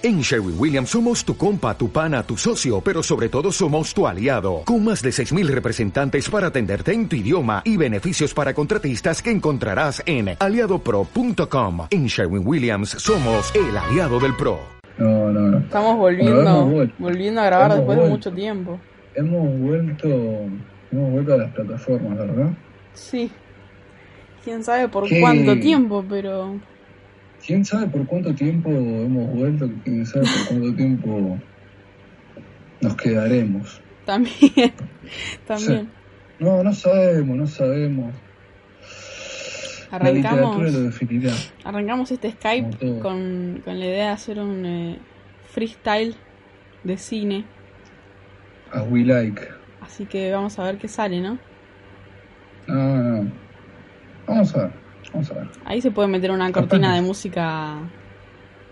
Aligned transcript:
En 0.00 0.20
Sherwin 0.20 0.54
Williams 0.56 0.90
somos 0.90 1.24
tu 1.24 1.36
compa, 1.36 1.76
tu 1.76 1.90
pana, 1.90 2.22
tu 2.22 2.36
socio, 2.36 2.80
pero 2.80 3.02
sobre 3.02 3.28
todo 3.28 3.50
somos 3.50 3.92
tu 3.92 4.06
aliado, 4.06 4.62
con 4.64 4.84
más 4.84 5.02
de 5.02 5.10
6.000 5.10 5.48
representantes 5.48 6.30
para 6.30 6.46
atenderte 6.46 6.92
en 6.92 7.08
tu 7.08 7.16
idioma 7.16 7.62
y 7.64 7.76
beneficios 7.76 8.32
para 8.32 8.54
contratistas 8.54 9.20
que 9.20 9.32
encontrarás 9.32 10.00
en 10.06 10.36
aliadopro.com. 10.38 11.88
En 11.90 12.06
Sherwin 12.06 12.46
Williams 12.46 12.90
somos 12.90 13.52
el 13.56 13.76
aliado 13.76 14.20
del 14.20 14.36
PRO. 14.36 14.60
No, 14.98 15.32
no, 15.32 15.40
no. 15.40 15.58
Estamos 15.58 15.96
volviendo, 15.96 16.88
volviendo 16.98 17.40
a 17.40 17.46
grabar 17.46 17.74
después 17.74 17.98
de 17.98 18.08
mucho 18.08 18.32
tiempo. 18.32 18.78
Hemos 19.16 19.58
vuelto, 19.58 20.08
hemos 20.92 21.10
vuelto 21.10 21.34
a 21.34 21.38
las 21.38 21.52
plataformas, 21.52 22.18
¿verdad? 22.18 22.50
Sí. 22.94 23.32
Quién 24.44 24.62
sabe 24.62 24.86
por 24.86 25.08
cuánto 25.08 25.58
tiempo, 25.58 26.04
pero 26.08 26.54
quién 27.48 27.64
sabe 27.64 27.86
por 27.86 28.06
cuánto 28.06 28.34
tiempo 28.34 28.68
hemos 28.68 29.34
vuelto, 29.34 29.70
quién 29.82 30.04
sabe 30.04 30.26
por 30.26 30.48
cuánto 30.48 30.76
tiempo 30.76 31.38
nos 32.82 32.94
quedaremos. 32.96 33.80
También, 34.04 34.74
también. 35.46 35.88
no, 36.38 36.62
no 36.62 36.74
sabemos, 36.74 37.36
no 37.38 37.46
sabemos. 37.46 38.14
Arrancamos, 39.90 40.58
lo 40.58 42.02
este 42.02 42.32
Skype 42.32 43.00
con, 43.00 43.62
con, 43.64 43.78
la 43.78 43.86
idea 43.86 44.04
de 44.08 44.10
hacer 44.10 44.38
un 44.38 44.66
eh, 44.66 44.98
freestyle 45.46 46.14
de 46.84 46.98
cine. 46.98 47.46
As 48.72 48.84
we 48.90 49.04
like. 49.04 49.40
Así 49.80 50.04
que 50.04 50.30
vamos 50.30 50.58
a 50.58 50.64
ver 50.64 50.76
qué 50.76 50.88
sale, 50.88 51.22
¿no? 51.22 51.38
No, 52.66 53.22
no. 53.22 53.32
Vamos 54.26 54.54
a 54.54 54.64
ver. 54.64 54.87
Vamos 55.12 55.30
a 55.30 55.34
ver. 55.34 55.48
Ahí 55.64 55.80
se 55.80 55.90
puede 55.90 56.08
meter 56.08 56.30
una 56.30 56.50
cortina 56.52 56.94
de 56.94 57.02
música 57.02 57.78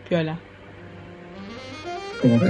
piola. 0.08 0.38
¿Cómo 2.20 2.38
que? 2.40 2.46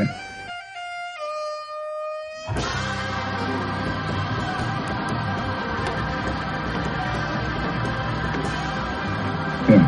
Bien. 9.69 9.87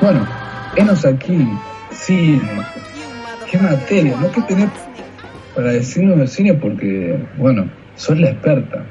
Bueno, 0.00 0.26
enos 0.76 1.04
aquí, 1.04 1.48
cine. 1.90 2.40
¿Qué 3.50 3.58
materia? 3.58 4.16
¿No? 4.16 4.30
¿Qué 4.32 4.42
tenés 4.42 4.70
para 5.54 5.72
decirnos 5.72 6.18
del 6.18 6.28
cine? 6.28 6.54
Porque, 6.54 7.18
bueno, 7.38 7.70
sos 7.96 8.18
la 8.18 8.30
experta. 8.30 8.84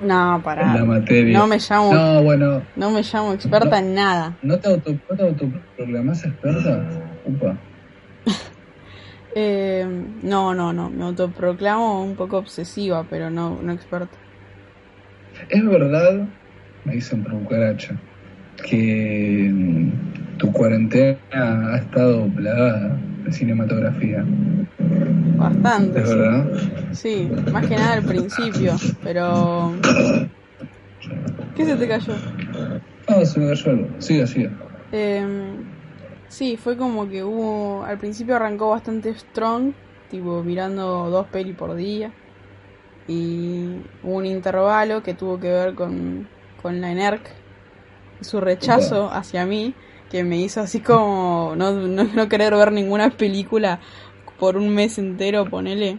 No, 0.00 0.40
para. 0.42 0.74
la 0.74 0.84
materia. 0.84 1.38
No 1.38 1.46
me 1.46 1.58
llamo. 1.58 1.92
No, 1.92 2.22
bueno. 2.22 2.62
No 2.76 2.90
me 2.90 3.02
llamo 3.02 3.32
experta 3.32 3.78
en 3.78 3.94
nada. 3.94 4.36
¿No 4.42 4.58
te, 4.58 4.68
auto, 4.68 4.96
autoproclamas 5.18 6.24
experta? 6.24 6.86
Upa. 7.26 7.56
eh, 9.34 9.86
no, 10.22 10.54
no, 10.54 10.72
no. 10.72 10.88
Me 10.88 11.04
autoproclamo 11.04 12.02
un 12.02 12.16
poco 12.16 12.38
obsesiva, 12.38 13.04
pero 13.08 13.30
no, 13.30 13.58
no 13.62 13.72
experta. 13.72 14.16
Es 15.48 15.64
verdad, 15.64 16.26
me 16.84 16.94
dicen 16.94 17.22
por 17.22 17.32
cucaracha, 17.32 17.94
que 18.64 19.50
mm, 19.52 20.36
tu 20.38 20.52
cuarentena 20.52 21.18
ha 21.32 21.76
estado 21.76 22.26
plagada 22.28 22.96
de 23.24 23.32
cinematografía. 23.32 24.24
Bastante. 25.36 26.00
¿Es 26.00 26.08
verdad? 26.08 26.46
Sí, 26.92 27.30
más 27.52 27.66
que 27.66 27.76
nada 27.76 27.94
al 27.94 28.02
principio, 28.02 28.74
pero... 29.02 29.72
¿Qué 31.56 31.64
se 31.64 31.76
te 31.76 31.88
cayó? 31.88 32.14
Ah, 33.06 33.24
se 33.24 33.40
me 33.40 33.48
cayó 33.48 33.70
algo. 33.70 33.88
Siga, 33.98 34.26
siga. 34.26 34.50
Eh, 34.92 35.24
sí, 36.28 36.56
fue 36.56 36.76
como 36.76 37.08
que 37.08 37.24
hubo... 37.24 37.84
Al 37.84 37.98
principio 37.98 38.36
arrancó 38.36 38.70
bastante 38.70 39.14
strong, 39.14 39.72
tipo 40.10 40.42
mirando 40.42 41.10
dos 41.10 41.26
pelis 41.26 41.56
por 41.56 41.74
día. 41.74 42.12
Y 43.08 43.80
hubo 44.02 44.16
un 44.16 44.26
intervalo 44.26 45.02
que 45.02 45.14
tuvo 45.14 45.40
que 45.40 45.50
ver 45.50 45.74
con, 45.74 46.28
con 46.62 46.80
la 46.80 46.92
ENERC, 46.92 47.22
su 48.20 48.40
rechazo 48.40 49.10
hacia 49.10 49.46
mí, 49.46 49.74
que 50.10 50.22
me 50.24 50.36
hizo 50.36 50.60
así 50.60 50.80
como 50.80 51.54
no, 51.56 51.72
no, 51.72 52.04
no 52.04 52.28
querer 52.28 52.54
ver 52.54 52.72
ninguna 52.72 53.10
película 53.10 53.80
por 54.40 54.56
un 54.56 54.74
mes 54.74 54.98
entero, 54.98 55.44
ponele. 55.44 55.98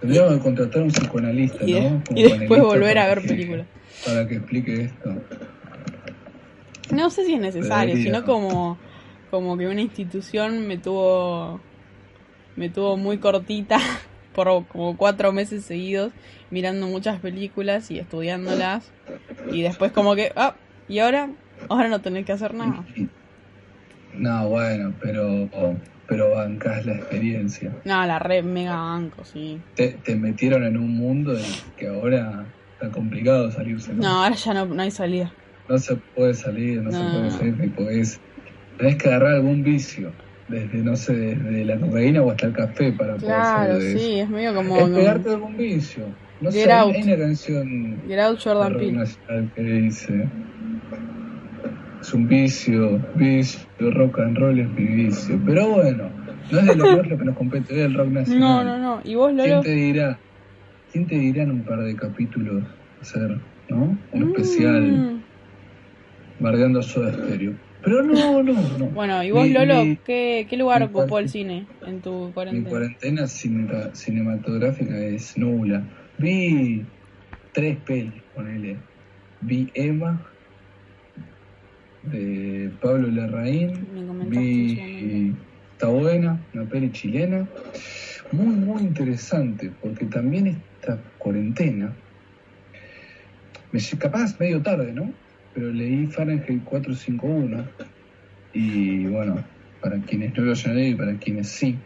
Tendríamos 0.00 0.34
que 0.34 0.40
contratar 0.40 0.80
a 0.80 0.84
un 0.84 0.90
psicoanalista, 0.90 1.66
¿no? 1.66 2.02
y 2.14 2.22
después 2.22 2.62
volver 2.62 2.98
a 2.98 3.08
ver 3.08 3.26
películas. 3.26 3.66
Para 4.06 4.26
que 4.26 4.36
explique 4.36 4.82
esto. 4.84 5.14
No 6.92 7.10
sé 7.10 7.24
si 7.24 7.34
es 7.34 7.40
necesario, 7.40 7.96
sino 7.96 8.24
como, 8.24 8.78
como 9.30 9.58
que 9.58 9.66
una 9.66 9.80
institución 9.80 10.66
me 10.66 10.78
tuvo, 10.78 11.60
me 12.56 12.68
tuvo 12.68 12.96
muy 12.96 13.18
cortita 13.18 13.78
por 14.34 14.66
como 14.66 14.96
cuatro 14.96 15.32
meses 15.32 15.64
seguidos 15.64 16.12
mirando 16.50 16.86
muchas 16.86 17.18
películas 17.20 17.90
y 17.90 17.98
estudiándolas 17.98 18.90
y 19.50 19.62
después 19.62 19.90
como 19.92 20.14
que, 20.14 20.32
ah, 20.36 20.54
y 20.88 20.98
ahora, 21.00 21.30
ahora 21.68 21.88
no 21.88 22.00
tenés 22.00 22.24
que 22.26 22.32
hacer 22.32 22.54
nada. 22.54 22.84
No, 24.14 24.48
bueno, 24.48 24.92
pero 25.00 25.48
pero 26.12 26.30
bancas 26.30 26.84
la 26.84 26.92
experiencia. 26.92 27.72
No, 27.86 28.04
la 28.04 28.18
red 28.18 28.44
mega 28.44 28.76
banco, 28.76 29.24
sí. 29.24 29.58
Te, 29.74 29.96
metieron 30.14 30.62
en 30.64 30.76
un 30.76 30.94
mundo 30.94 31.34
que 31.78 31.88
ahora 31.88 32.44
está 32.74 32.90
complicado 32.90 33.50
salirse. 33.50 33.94
No, 33.94 34.22
ahora 34.22 34.34
ya 34.34 34.52
no, 34.52 34.82
hay 34.82 34.90
salida. 34.90 35.32
No 35.70 35.78
se 35.78 35.96
puede 35.96 36.34
salir, 36.34 36.82
no, 36.82 36.92
se 36.92 36.98
puede 36.98 37.30
salir, 37.30 37.56
ni 37.58 37.68
podés. 37.68 38.20
Tenés 38.76 38.96
que 38.96 39.08
agarrar 39.08 39.36
algún 39.36 39.62
vicio. 39.62 40.12
Desde, 40.48 40.78
no 40.78 40.96
sé, 40.96 41.14
desde 41.14 41.64
la 41.64 41.78
cocaína 41.78 42.20
o 42.20 42.30
hasta 42.30 42.48
el 42.48 42.52
café 42.52 42.92
para 42.92 43.16
claro, 43.16 43.72
poder 43.72 43.82
salir 43.82 43.98
sí, 43.98 44.18
es 44.18 44.28
medio 44.28 44.54
como... 44.54 44.76
Es 44.76 44.90
pegarte 44.90 45.30
algún 45.30 45.56
vicio. 45.56 46.04
No 46.42 46.52
sé, 46.52 46.70
hay 46.70 47.02
una 47.02 47.16
canción... 47.16 48.02
Get 48.06 48.18
out 48.18 48.38
Jordan 48.38 48.76
Peele. 48.76 49.48
que 49.54 49.62
dice 49.62 50.28
es 52.12 52.14
un 52.14 52.28
vicio, 52.28 53.00
vicio, 53.14 53.60
rock 53.78 54.18
and 54.18 54.36
roll 54.36 54.58
es 54.58 54.68
mi 54.68 54.84
vicio. 54.84 55.40
Pero 55.46 55.70
bueno, 55.70 56.10
no 56.50 56.58
es 56.58 56.66
de 56.66 56.76
lo 56.76 57.02
lo 57.02 57.18
que 57.18 57.24
nos 57.24 57.36
compete, 57.36 57.72
es 57.72 57.78
del 57.78 57.94
rock 57.94 58.08
nacional. 58.08 58.40
No, 58.40 58.64
no, 58.64 58.78
no. 58.78 59.00
¿Y 59.02 59.14
vos, 59.14 59.32
Lolo? 59.32 59.44
¿Quién 59.44 59.62
te 59.62 59.72
dirá? 59.72 60.18
¿Quién 60.92 61.06
te 61.06 61.14
dirá 61.14 61.44
en 61.44 61.52
un 61.52 61.62
par 61.62 61.80
de 61.80 61.96
capítulos 61.96 62.64
hacer, 63.00 63.38
¿no? 63.70 63.96
Un 64.12 64.22
especial 64.28 64.92
mm. 64.92 65.22
bardeando 66.40 66.82
Soda 66.82 67.14
Stereo. 67.14 67.54
Pero 67.82 68.02
no, 68.02 68.42
no, 68.42 68.52
no. 68.52 68.86
Bueno, 68.86 69.24
¿y 69.24 69.30
vos, 69.30 69.48
Lolo, 69.48 69.96
¿qué, 70.04 70.46
qué 70.48 70.56
lugar 70.58 70.82
ocupó 70.82 71.18
el 71.18 71.30
cine 71.30 71.66
en 71.86 72.02
tu 72.02 72.30
cuarentena? 72.34 72.64
Mi 72.64 72.70
cuarentena 72.70 73.26
cinematográfica 73.26 74.98
es 74.98 75.38
nula. 75.38 75.82
Vi 76.18 76.84
tres 77.52 77.78
pelis, 77.86 78.22
ponele. 78.34 78.76
Vi 79.40 79.70
Emma, 79.74 80.20
de 82.04 82.70
Pablo 82.80 83.08
Larraín. 83.08 83.86
Vi 84.28 85.34
Está 85.82 85.90
buena, 85.90 86.40
una 86.54 86.64
peli 86.66 86.92
chilena. 86.92 87.44
Muy, 88.30 88.54
muy 88.54 88.82
interesante, 88.82 89.72
porque 89.82 90.04
también 90.04 90.62
esta 90.80 90.96
cuarentena, 91.18 91.92
me 93.72 93.80
capaz 93.98 94.38
medio 94.38 94.62
tarde, 94.62 94.92
¿no? 94.92 95.12
Pero 95.52 95.72
leí 95.72 96.06
Fahrenheit 96.06 96.62
451 96.62 97.64
y 98.52 99.06
bueno, 99.06 99.42
para 99.80 99.98
quienes 100.02 100.38
no 100.38 100.44
lo 100.44 100.52
hayan 100.52 100.76
leído 100.76 100.90
y 100.92 100.94
para 100.94 101.18
quienes 101.18 101.48
sí, 101.48 101.76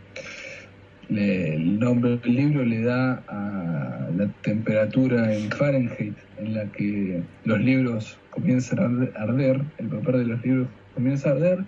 el 1.09 1.79
nombre 1.79 2.19
del 2.19 2.35
libro 2.35 2.67
le 2.67 2.83
da 2.83 3.25
a 3.29 4.11
la 4.15 4.29
temperatura 4.43 5.35
en 5.35 5.51
Fahrenheit 5.51 6.17
en 6.37 6.53
la 6.53 6.67
que 6.67 7.23
los 7.47 7.61
libros 7.61 8.19
comienzan 8.37 9.11
a 9.17 9.23
arder, 9.23 9.63
el 9.79 9.89
papel 9.89 10.19
de 10.19 10.25
los 10.27 10.45
libros 10.45 10.69
comienza 10.95 11.31
a 11.31 11.33
arder, 11.33 11.65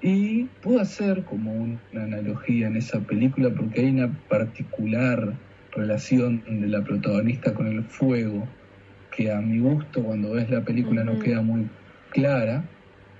y 0.00 0.44
puedo 0.62 0.80
hacer 0.80 1.24
como 1.24 1.52
una 1.52 2.04
analogía 2.04 2.68
en 2.68 2.76
esa 2.76 3.00
película 3.00 3.50
porque 3.50 3.80
hay 3.80 3.90
una 3.90 4.08
particular 4.28 5.34
relación 5.72 6.42
de 6.46 6.68
la 6.68 6.82
protagonista 6.84 7.52
con 7.52 7.66
el 7.66 7.82
fuego 7.82 8.46
que 9.10 9.32
a 9.32 9.40
mi 9.40 9.58
gusto 9.58 10.04
cuando 10.04 10.32
ves 10.32 10.48
la 10.50 10.60
película 10.60 11.02
no 11.02 11.18
queda 11.18 11.42
muy 11.42 11.68
clara, 12.10 12.62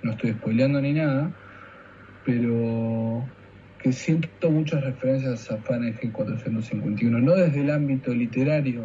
no 0.05 0.13
estoy 0.13 0.33
spoileando 0.35 0.81
ni 0.81 0.93
nada, 0.93 1.33
pero 2.25 3.25
que 3.83 3.93
siento 3.93 4.51
muchas 4.51 4.85
referencias 4.85 5.51
a 5.51 5.57
Fahrenheit 5.57 6.13
451, 6.13 7.19
no 7.19 7.35
desde 7.35 7.63
el 7.63 7.71
ámbito 7.71 8.15
literario, 8.15 8.85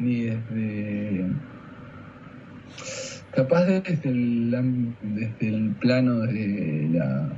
ni 0.00 0.22
desde 0.24 1.26
capaz 3.34 3.64
desde 3.64 4.08
el, 4.08 4.94
desde 5.02 5.48
el 5.48 5.70
plano 5.80 6.20
de 6.20 6.88
la 6.92 7.28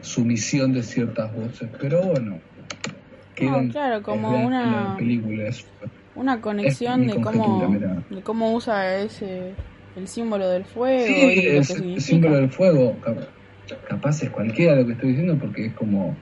sumisión 0.00 0.72
de 0.72 0.82
ciertas 0.82 1.34
voces, 1.34 1.68
pero 1.80 2.02
bueno. 2.02 2.38
claro, 3.70 4.02
como 4.02 4.46
una 4.46 4.96
película 4.98 5.50
una 6.14 6.40
conexión 6.40 7.06
de 7.06 7.20
cómo, 7.20 7.74
de 8.10 8.20
cómo 8.20 8.52
usa 8.52 8.98
ese 8.98 9.54
el 9.96 10.08
símbolo 10.08 10.48
del 10.48 10.64
fuego 10.64 11.30
y 11.30 11.46
el 11.46 12.00
símbolo 12.00 12.36
del 12.36 12.50
fuego 12.50 12.96
capaz 13.88 14.22
es 14.22 14.30
cualquiera 14.30 14.76
lo 14.76 14.86
que 14.86 14.92
estoy 14.92 15.10
diciendo 15.10 15.36
porque 15.40 15.66
es 15.66 15.72
como 15.72 16.14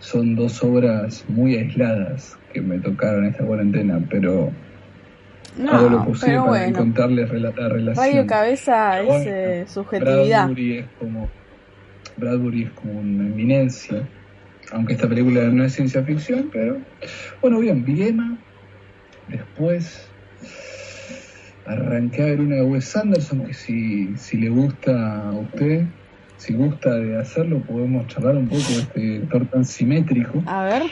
son 0.00 0.34
dos 0.36 0.62
obras 0.62 1.24
muy 1.28 1.56
aisladas 1.56 2.38
que 2.52 2.60
me 2.60 2.78
tocaron 2.78 3.26
esta 3.26 3.44
cuarentena, 3.44 4.00
pero 4.08 4.50
no, 5.56 5.72
hago 5.72 5.88
lo 5.88 6.04
posible 6.04 6.38
para 6.38 6.72
contarles 6.72 7.32
la 7.32 7.50
relación. 7.50 8.06
Radio 8.06 8.26
Cabeza 8.26 9.00
es 9.00 9.26
eh, 9.26 9.64
subjetividad. 9.68 10.46
Bradbury 10.46 10.78
es 10.78 10.86
como 10.98 11.28
Bradbury 12.16 12.62
es 12.64 12.70
como 12.72 13.00
una 13.00 13.26
eminencia, 13.26 14.08
aunque 14.72 14.94
esta 14.94 15.08
película 15.08 15.42
no 15.44 15.64
es 15.64 15.72
ciencia 15.72 16.02
ficción, 16.02 16.50
pero 16.52 16.78
bueno, 17.40 17.58
bien, 17.60 17.84
Viena, 17.84 18.36
después 19.28 20.08
arranqué 21.66 22.22
a 22.22 22.26
ver 22.26 22.40
una 22.40 22.56
de 22.56 22.62
Wes 22.62 22.96
Anderson 22.96 23.46
que 23.46 23.54
si, 23.54 24.16
si 24.16 24.38
le 24.38 24.48
gusta 24.48 25.28
a 25.28 25.32
usted 25.32 25.84
si 26.38 26.54
gusta 26.54 26.94
de 26.94 27.18
hacerlo, 27.18 27.60
podemos 27.60 28.06
charlar 28.06 28.36
un 28.36 28.48
poco 28.48 28.62
de 28.68 28.78
este 28.78 29.00
director 29.00 29.46
tan 29.46 29.64
simétrico. 29.64 30.42
A 30.46 30.64
ver. 30.64 30.82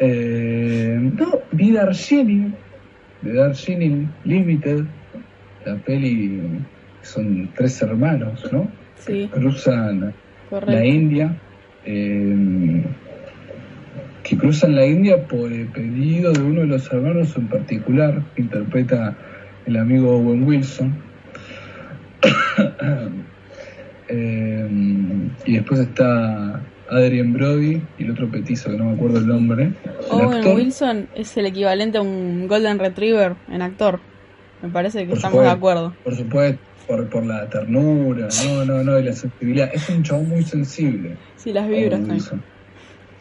Eh, 0.00 0.98
no, 0.98 1.38
vi 1.52 1.70
Darjeeling, 1.70 2.52
de 3.22 3.32
Darjeeling 3.34 4.08
Limited, 4.24 4.84
la 5.64 5.76
peli 5.76 6.40
son 7.02 7.50
tres 7.54 7.80
hermanos, 7.82 8.48
¿no? 8.52 8.68
Sí. 8.96 9.28
cruzan 9.32 10.14
la 10.50 10.84
India. 10.84 11.36
Eh, 11.84 12.84
que 14.22 14.36
cruzan 14.36 14.76
la 14.76 14.86
India 14.86 15.26
por 15.26 15.50
el 15.50 15.66
pedido 15.68 16.32
de 16.32 16.42
uno 16.42 16.60
de 16.60 16.66
los 16.66 16.92
hermanos 16.92 17.36
en 17.36 17.48
particular, 17.48 18.22
que 18.34 18.42
interpreta 18.42 19.16
el 19.66 19.76
amigo 19.76 20.16
Owen 20.16 20.44
Wilson. 20.44 20.94
Eh, 24.12 24.68
y 25.46 25.52
después 25.52 25.78
está 25.78 26.60
Adrian 26.90 27.32
Brody 27.32 27.82
y 27.98 28.04
el 28.04 28.10
otro 28.10 28.30
petizo 28.30 28.70
que 28.70 28.76
no 28.76 28.84
me 28.84 28.92
acuerdo 28.94 29.18
el 29.18 29.26
nombre. 29.26 29.72
Owen 30.10 30.46
Wilson 30.46 31.08
es 31.14 31.36
el 31.36 31.46
equivalente 31.46 31.98
a 31.98 32.02
un 32.02 32.48
Golden 32.48 32.78
Retriever 32.78 33.36
en 33.48 33.62
actor. 33.62 34.00
Me 34.62 34.68
parece 34.68 35.06
que 35.06 35.14
estamos 35.14 35.42
de 35.42 35.50
acuerdo. 35.50 35.94
Por 36.04 36.14
supuesto, 36.14 36.60
por, 36.86 37.08
por, 37.08 37.24
la 37.24 37.48
ternura, 37.48 38.28
no, 38.44 38.64
no, 38.64 38.84
no, 38.84 38.98
y 38.98 39.04
la 39.04 39.12
sensibilidad. 39.12 39.70
Es 39.72 39.88
un 39.88 40.02
chabón 40.02 40.28
muy 40.28 40.42
sensible. 40.42 41.16
Sí, 41.36 41.52
las 41.52 41.68
vibras 41.68 42.00
también. 42.00 42.42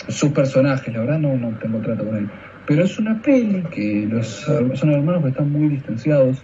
Sus 0.08 0.32
personajes, 0.32 0.94
la 0.94 1.02
verdad 1.02 1.20
no, 1.20 1.36
no 1.36 1.58
tengo 1.60 1.80
trato 1.80 2.06
con 2.06 2.18
él. 2.18 2.30
Pero 2.66 2.84
es 2.84 2.98
una 3.00 3.22
peli 3.22 3.64
que 3.72 4.08
los 4.10 4.28
son 4.28 4.92
hermanos 4.92 5.24
que 5.24 5.30
están 5.30 5.52
muy 5.52 5.70
distanciados, 5.70 6.38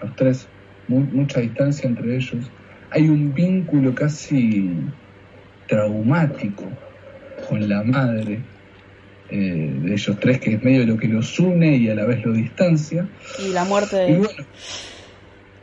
los 0.00 0.16
tres, 0.16 0.48
mucha 0.88 1.40
distancia 1.40 1.88
entre 1.88 2.16
ellos 2.16 2.50
hay 2.92 3.08
un 3.08 3.32
vínculo 3.32 3.94
casi 3.94 4.70
traumático 5.72 6.64
con 7.48 7.66
la 7.66 7.82
madre 7.82 8.40
eh, 9.30 9.72
de 9.82 9.90
ellos 9.90 10.18
tres, 10.20 10.38
que 10.38 10.52
es 10.54 10.62
medio 10.62 10.84
lo 10.84 10.98
que 10.98 11.08
los 11.08 11.40
une 11.40 11.78
y 11.78 11.88
a 11.88 11.94
la 11.94 12.04
vez 12.04 12.22
lo 12.26 12.32
distancia. 12.34 13.08
Y 13.38 13.54
la 13.54 13.64
muerte 13.64 13.96
de... 13.96 14.10
Y 14.10 14.16
bueno, 14.16 14.44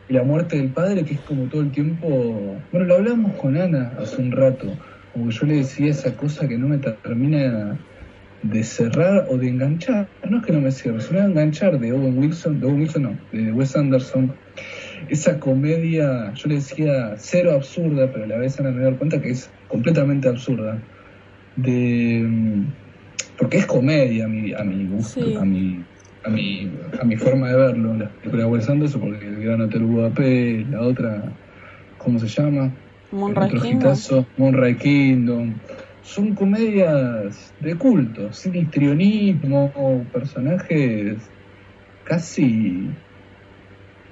y 0.09 0.13
la 0.13 0.23
muerte 0.23 0.57
del 0.57 0.69
padre, 0.69 1.03
que 1.03 1.13
es 1.13 1.19
como 1.19 1.43
todo 1.43 1.61
el 1.61 1.69
tiempo... 1.69 2.57
Bueno, 2.71 2.87
lo 2.87 2.95
hablamos 2.95 3.33
con 3.35 3.55
Ana 3.55 3.93
hace 3.99 4.19
un 4.19 4.31
rato, 4.31 4.75
como 5.13 5.29
yo 5.29 5.45
le 5.45 5.57
decía 5.57 5.91
esa 5.91 6.17
cosa 6.17 6.47
que 6.47 6.57
no 6.57 6.67
me 6.67 6.79
termina 6.79 7.77
de 8.41 8.63
cerrar 8.63 9.27
o 9.29 9.37
de 9.37 9.47
enganchar. 9.47 10.07
No 10.27 10.39
es 10.39 10.45
que 10.45 10.53
no 10.53 10.61
me 10.61 10.71
cierre, 10.71 11.01
sino 11.01 11.19
de 11.19 11.27
enganchar 11.27 11.79
de 11.79 11.93
Owen 11.93 12.17
Wilson, 12.17 12.59
de 12.59 12.65
Owen 12.65 12.79
Wilson 12.79 13.03
no, 13.03 13.19
de 13.31 13.51
Wes 13.51 13.75
Anderson, 13.75 14.33
esa 15.07 15.39
comedia, 15.39 16.33
yo 16.33 16.49
le 16.49 16.55
decía 16.55 17.13
cero 17.17 17.53
absurda, 17.53 18.11
pero 18.11 18.25
a 18.25 18.27
la 18.27 18.37
vez 18.37 18.59
me 18.59 18.71
dar 18.71 18.95
cuenta 18.95 19.21
que 19.21 19.29
es 19.29 19.51
completamente 19.69 20.27
absurda. 20.27 20.77
De, 21.55 22.27
porque 23.37 23.57
es 23.57 23.65
comedia 23.65 24.25
a 24.25 24.27
mi, 24.27 24.53
a 24.53 24.63
mi 24.63 24.85
gusto, 24.85 25.21
a, 25.39 25.45
mi, 25.45 25.81
a, 26.25 26.29
mi, 26.29 26.69
a 26.99 27.05
mi 27.05 27.15
forma 27.15 27.47
de 27.47 27.55
verlo. 27.55 27.93
La 27.95 28.09
película 28.09 28.43
de 28.43 28.49
Wes 28.49 28.69
Anderson, 28.69 29.01
porque 29.01 29.25
el 29.25 29.41
Gran 29.41 29.61
Hotel 29.61 29.83
Budapest, 29.83 30.69
la 30.69 30.81
otra, 30.81 31.23
¿cómo 31.97 32.19
se 32.19 32.27
llama? 32.27 32.71
Moonrise 33.11 33.57
Kingdom. 33.61 34.25
Moonrise 34.37 34.77
Kingdom. 34.77 35.53
Son 36.01 36.35
comedias 36.35 37.53
de 37.59 37.75
culto, 37.75 38.33
sin 38.33 38.55
histrionismo, 38.55 40.05
personajes 40.11 41.17
casi, 42.09 42.89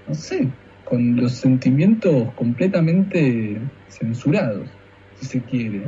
no 0.07 0.13
sé, 0.13 0.47
con 0.85 1.15
los 1.15 1.31
sentimientos 1.31 2.31
completamente 2.35 3.57
censurados, 3.89 4.69
si 5.19 5.25
se 5.25 5.41
quiere. 5.41 5.83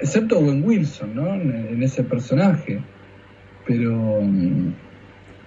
Excepto 0.00 0.38
Owen 0.38 0.62
Wilson, 0.64 1.14
¿no? 1.14 1.34
En, 1.34 1.82
ese 1.82 2.04
personaje. 2.04 2.80
Pero... 3.66 4.20
Mm, 4.22 4.74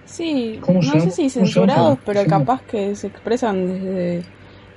sí, 0.04 0.60
no 0.66 0.82
sé 0.82 1.10
si 1.10 1.30
censurados, 1.30 1.98
pero 2.04 2.24
capaz 2.26 2.62
que 2.62 2.94
se 2.94 3.08
expresan 3.08 3.66
desde, 3.66 4.22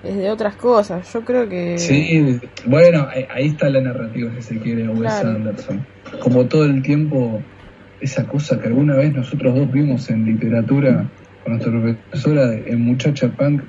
desde 0.04 0.32
otras 0.32 0.56
cosas. 0.56 1.12
Yo 1.14 1.24
creo 1.24 1.48
que... 1.48 1.78
Sí, 1.78 2.40
bueno, 2.66 3.08
ahí 3.30 3.48
está 3.48 3.70
la 3.70 3.82
narrativa, 3.82 4.32
si 4.36 4.42
se 4.42 4.60
quiere, 4.60 4.88
Wes 4.88 5.14
Anderson. 5.14 5.86
Como 6.22 6.46
todo 6.46 6.66
el 6.66 6.82
tiempo, 6.82 7.42
esa 8.02 8.26
cosa 8.26 8.60
que 8.60 8.68
alguna 8.68 8.96
vez 8.96 9.14
nosotros 9.14 9.56
dos 9.56 9.72
vimos 9.72 10.10
en 10.10 10.26
literatura 10.26 11.10
nuestra 11.48 11.72
profesora 11.72 12.54
en 12.54 12.82
Muchacha 12.82 13.30
Punk 13.30 13.62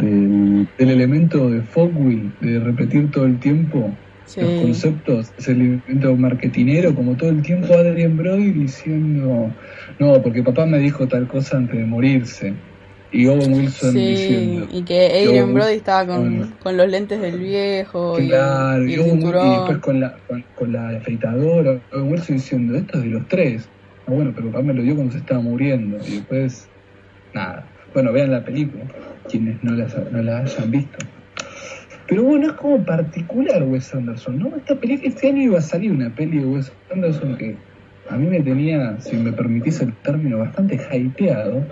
del, 0.00 0.68
del, 0.78 0.90
elemento 0.90 1.50
de 1.50 1.62
Fogwill, 1.62 2.32
de 2.40 2.60
repetir 2.60 3.10
todo 3.10 3.26
el 3.26 3.38
tiempo 3.38 3.92
los 4.36 4.62
conceptos, 4.62 5.32
ese 5.38 5.52
elemento 5.52 6.16
marketinero, 6.16 6.94
como 6.94 7.16
todo 7.16 7.30
el 7.30 7.42
tiempo 7.42 7.74
Adrian 7.74 8.16
Brody 8.16 8.50
diciendo, 8.50 9.50
no, 9.98 10.22
porque 10.22 10.42
papá 10.42 10.66
me 10.66 10.78
dijo 10.78 11.06
tal 11.06 11.28
cosa 11.28 11.58
antes 11.58 11.78
de 11.78 11.84
morirse. 11.84 12.54
Y 13.12 13.28
Owen 13.28 13.52
Wilson 13.52 13.94
diciendo. 13.94 14.66
Y 14.72 14.82
que 14.82 15.06
Adrian 15.06 15.54
Brody 15.54 15.74
estaba 15.74 16.04
con, 16.04 16.52
con, 16.60 16.76
los 16.76 16.88
lentes 16.88 17.20
del 17.20 17.38
viejo. 17.38 18.16
Claro, 18.16 18.82
y, 18.84 18.96
después 18.96 19.78
con 19.78 20.00
la, 20.00 20.16
con, 20.56 20.72
la 20.72 20.88
afeitadora. 20.88 21.80
Owen 21.92 22.10
Wilson 22.10 22.36
diciendo, 22.36 22.76
esto 22.76 22.98
es 22.98 23.04
de 23.04 23.10
los 23.10 23.28
tres. 23.28 23.68
Ah, 24.08 24.10
bueno, 24.10 24.32
pero 24.34 24.50
papá 24.50 24.64
me 24.64 24.74
lo 24.74 24.82
dio 24.82 24.96
cuando 24.96 25.12
se 25.12 25.18
estaba 25.18 25.40
muriendo. 25.40 25.98
Y 26.08 26.16
después, 26.16 26.66
nada. 27.32 27.64
Bueno, 27.94 28.12
vean 28.12 28.32
la 28.32 28.44
película, 28.44 28.84
quienes 29.30 29.62
no 29.62 29.72
la, 29.72 29.86
no 30.10 30.22
la 30.22 30.40
hayan 30.40 30.70
visto. 30.70 30.98
Pero 32.08 32.24
bueno, 32.24 32.48
es 32.48 32.52
como 32.54 32.84
particular 32.84 33.62
Wes 33.62 33.94
Anderson, 33.94 34.38
¿no? 34.38 34.56
Esta 34.56 34.74
película, 34.74 35.08
este 35.08 35.28
año 35.28 35.42
iba 35.42 35.58
a 35.58 35.62
salir 35.62 35.92
una 35.92 36.14
peli 36.14 36.40
de 36.40 36.46
Wes 36.46 36.72
Anderson 36.92 37.36
que 37.36 37.56
a 38.10 38.16
mí 38.16 38.26
me 38.26 38.40
tenía, 38.40 39.00
si 39.00 39.16
me 39.16 39.32
permitís 39.32 39.80
el 39.80 39.94
término, 39.94 40.38
bastante 40.38 40.78
hypeado. 40.92 41.64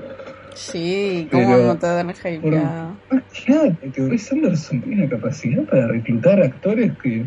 Sí, 0.54 1.28
¿cómo 1.30 1.56
no 1.56 1.76
te 1.76 1.86
dan 1.86 2.10
hypeado? 2.10 2.96
Claro, 3.44 3.76
que 3.92 4.02
Wes 4.02 4.32
Anderson 4.32 4.80
tiene 4.80 5.02
una 5.02 5.10
capacidad 5.10 5.64
para 5.64 5.88
reclutar 5.88 6.40
actores 6.40 6.92
que 7.02 7.24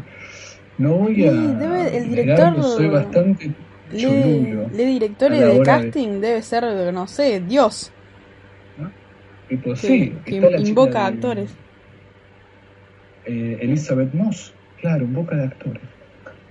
no 0.78 0.94
voy 0.94 1.26
a... 1.28 1.32
Sí, 1.32 1.56
debe, 1.60 1.98
el 1.98 2.10
director... 2.10 2.64
soy 2.64 2.88
bastante 2.88 3.52
le, 3.92 4.68
le 4.74 4.86
directores 4.86 5.40
de 5.40 5.62
casting 5.62 6.20
debe 6.20 6.42
ser, 6.42 6.94
no 6.94 7.08
sé, 7.08 7.40
Dios. 7.40 7.92
¿No? 9.50 9.76
sí, 9.76 10.14
que 10.26 10.36
invoca 10.36 11.06
actores. 11.06 11.52
Eh, 13.26 13.58
Elizabeth 13.62 14.14
Moss, 14.14 14.54
claro, 14.80 15.06
invoca 15.06 15.36
de 15.36 15.46
actores. 15.46 15.82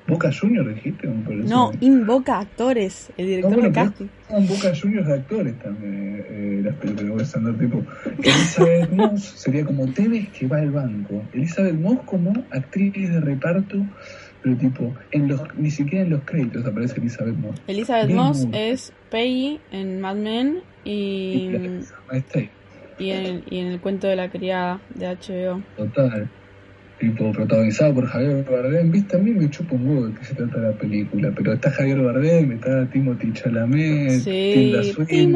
Boca 0.06 0.30
Junior 0.30 0.74
dijiste, 0.74 1.08
No, 1.08 1.72
invoca 1.80 2.38
actores, 2.38 3.10
el 3.16 3.26
director 3.26 3.62
de 3.62 3.72
casting. 3.72 4.06
Son 4.28 4.46
Boca 4.46 4.72
Juniors 4.78 5.06
de 5.06 5.14
actores 5.14 5.58
también, 5.60 6.26
eh, 6.28 6.60
las 6.62 6.74
películas 6.74 7.32
de 7.32 7.52
tipo. 7.54 7.82
Elizabeth 8.22 8.90
Moss 8.90 9.22
sería 9.22 9.64
como 9.64 9.86
Tevez 9.86 10.28
que 10.28 10.46
va 10.46 10.58
al 10.58 10.72
banco. 10.72 11.22
Elizabeth 11.32 11.74
Moss 11.74 12.00
como 12.04 12.34
actriz 12.50 12.92
de 12.92 13.20
reparto 13.20 13.78
pero 14.44 14.56
tipo, 14.58 14.94
en 15.10 15.26
los, 15.26 15.40
ni 15.56 15.70
siquiera 15.70 16.04
en 16.04 16.10
los 16.10 16.22
créditos 16.24 16.66
aparece 16.66 17.00
Elizabeth 17.00 17.34
Moss. 17.36 17.62
Elizabeth 17.66 18.10
Moss 18.10 18.46
es 18.52 18.92
Peggy 19.10 19.58
en 19.72 20.02
Mad 20.02 20.16
Men 20.16 20.58
y, 20.84 21.48
y, 21.48 21.80
en, 22.98 23.42
y 23.50 23.58
en 23.58 23.66
el 23.68 23.80
cuento 23.80 24.06
de 24.06 24.16
la 24.16 24.30
criada 24.30 24.80
de 24.94 25.06
HBO. 25.06 25.62
Total. 25.76 26.28
Tipo, 26.98 27.32
protagonizado 27.32 27.94
por 27.94 28.06
Javier 28.06 28.44
Bardem. 28.48 28.90
Viste, 28.90 29.16
a 29.16 29.18
mí 29.18 29.32
me 29.32 29.50
chupa 29.50 29.74
un 29.74 29.88
huevo 29.88 30.06
de 30.06 30.14
qué 30.14 30.24
se 30.24 30.34
trata 30.34 30.58
la 30.58 30.72
película, 30.72 31.32
pero 31.34 31.52
está 31.52 31.70
Javier 31.70 32.00
Bardem, 32.00 32.52
está 32.52 32.86
Timothy 32.86 33.32
Chalamet, 33.32 34.20
sí, 34.20 34.72
Timothy. 35.08 35.34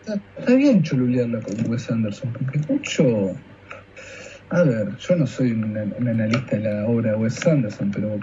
está, 0.00 0.20
está, 0.38 0.54
bien 0.54 0.82
cholulearla 0.82 1.40
con 1.40 1.70
Wes 1.70 1.90
Anderson, 1.90 2.32
porque 2.32 2.58
mucho 2.68 3.36
a 4.52 4.64
ver, 4.64 4.94
yo 4.98 5.16
no 5.16 5.26
soy 5.26 5.52
un, 5.52 5.74
analista 6.06 6.56
de 6.56 6.64
la 6.64 6.86
obra 6.86 7.12
de 7.12 7.16
Wes 7.16 7.46
Anderson, 7.46 7.90
pero 7.90 8.20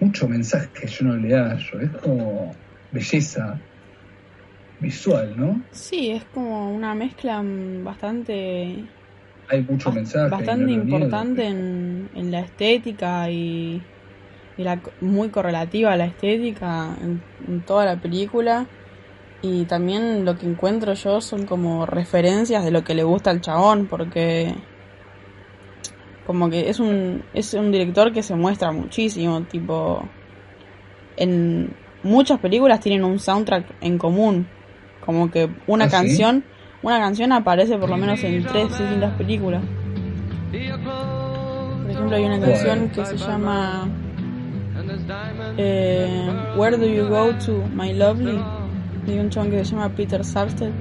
mucho 0.00 0.28
mensaje 0.28 0.68
que 0.78 0.86
yo 0.86 1.06
no 1.06 1.16
le 1.16 1.34
hallo. 1.34 1.80
Es 1.80 1.90
como 2.02 2.54
belleza 2.92 3.58
visual, 4.80 5.34
¿no? 5.36 5.62
Sí, 5.70 6.10
es 6.10 6.24
como 6.34 6.74
una 6.74 6.94
mezcla 6.94 7.42
bastante. 7.82 8.84
Hay 9.48 9.62
mucho 9.62 9.92
mensaje. 9.92 10.30
Bastante 10.30 10.72
importante 10.72 11.46
en, 11.46 12.10
en, 12.14 12.30
la 12.30 12.40
estética 12.40 13.30
y, 13.30 13.82
era 14.58 14.80
muy 15.00 15.28
correlativa 15.28 15.92
a 15.92 15.96
la 15.96 16.06
estética 16.06 16.96
en, 17.00 17.60
toda 17.62 17.84
la 17.84 17.96
película. 18.00 18.66
Y 19.42 19.64
también 19.66 20.24
lo 20.24 20.36
que 20.38 20.46
encuentro 20.46 20.94
yo 20.94 21.20
son 21.20 21.46
como 21.46 21.86
referencias 21.86 22.64
de 22.64 22.70
lo 22.70 22.82
que 22.84 22.94
le 22.94 23.04
gusta 23.04 23.30
al 23.30 23.40
chabón, 23.40 23.86
porque 23.86 24.54
como 26.26 26.50
que 26.50 26.68
es 26.68 26.80
un, 26.80 27.22
es 27.34 27.54
un 27.54 27.70
director 27.70 28.12
que 28.12 28.22
se 28.22 28.34
muestra 28.34 28.72
muchísimo, 28.72 29.42
tipo, 29.42 30.02
en 31.16 31.72
muchas 32.02 32.40
películas 32.40 32.80
tienen 32.80 33.04
un 33.04 33.18
soundtrack 33.18 33.74
en 33.80 33.98
común, 33.98 34.48
como 35.06 35.30
que 35.30 35.48
una 35.66 35.84
¿Ah, 35.84 35.88
canción, 35.88 36.44
una 36.82 36.98
canción 36.98 37.32
aparece 37.32 37.78
por 37.78 37.88
lo 37.88 37.96
menos 37.96 38.22
en 38.24 38.44
tres 38.44 38.68
distintas 38.68 39.14
películas. 39.14 39.62
Por 40.50 41.90
ejemplo, 41.90 42.16
hay 42.16 42.24
una 42.24 42.40
canción 42.40 42.90
que 42.90 43.06
se 43.06 43.16
llama 43.16 43.88
eh, 45.56 46.28
Where 46.56 46.76
Do 46.76 46.86
You 46.86 47.06
Go 47.06 47.32
To, 47.46 47.62
My 47.74 47.94
Lovely, 47.94 48.38
de 49.06 49.20
un 49.20 49.30
chabón 49.30 49.50
que 49.50 49.64
se 49.64 49.72
llama 49.72 49.88
Peter 49.90 50.24
Sabsted. 50.24 50.72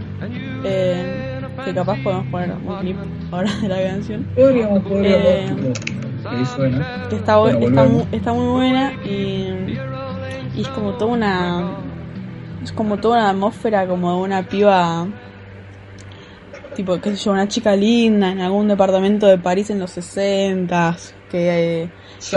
Eh, 0.63 1.39
que 1.63 1.73
capaz 1.73 1.97
podemos 2.03 2.27
poner 2.27 2.51
un 2.51 2.77
clip 2.79 2.97
ahora 3.31 3.51
de 3.61 3.67
la 3.67 3.83
canción. 3.83 4.27
Podríamos. 4.35 4.83
Eh, 4.91 5.55
que 7.09 7.15
está, 7.15 7.37
está 8.11 8.33
muy 8.33 8.47
buena 8.47 8.93
y, 9.05 9.77
y 10.55 10.61
es 10.61 10.67
como 10.69 10.93
toda 10.93 11.13
una 11.13 11.84
es 12.65 12.71
como 12.71 12.97
toda 12.97 13.19
una 13.19 13.29
atmósfera 13.29 13.87
como 13.87 14.11
de 14.15 14.21
una 14.21 14.47
piba 14.47 15.07
tipo 16.75 16.99
qué 16.99 17.15
sé 17.15 17.23
yo 17.23 17.31
una 17.31 17.47
chica 17.47 17.75
linda 17.75 18.31
en 18.31 18.41
algún 18.41 18.67
departamento 18.67 19.27
de 19.27 19.37
París 19.37 19.69
en 19.69 19.79
los 19.79 19.91
60 19.91 20.97
que, 21.31 21.83
eh, 21.83 21.89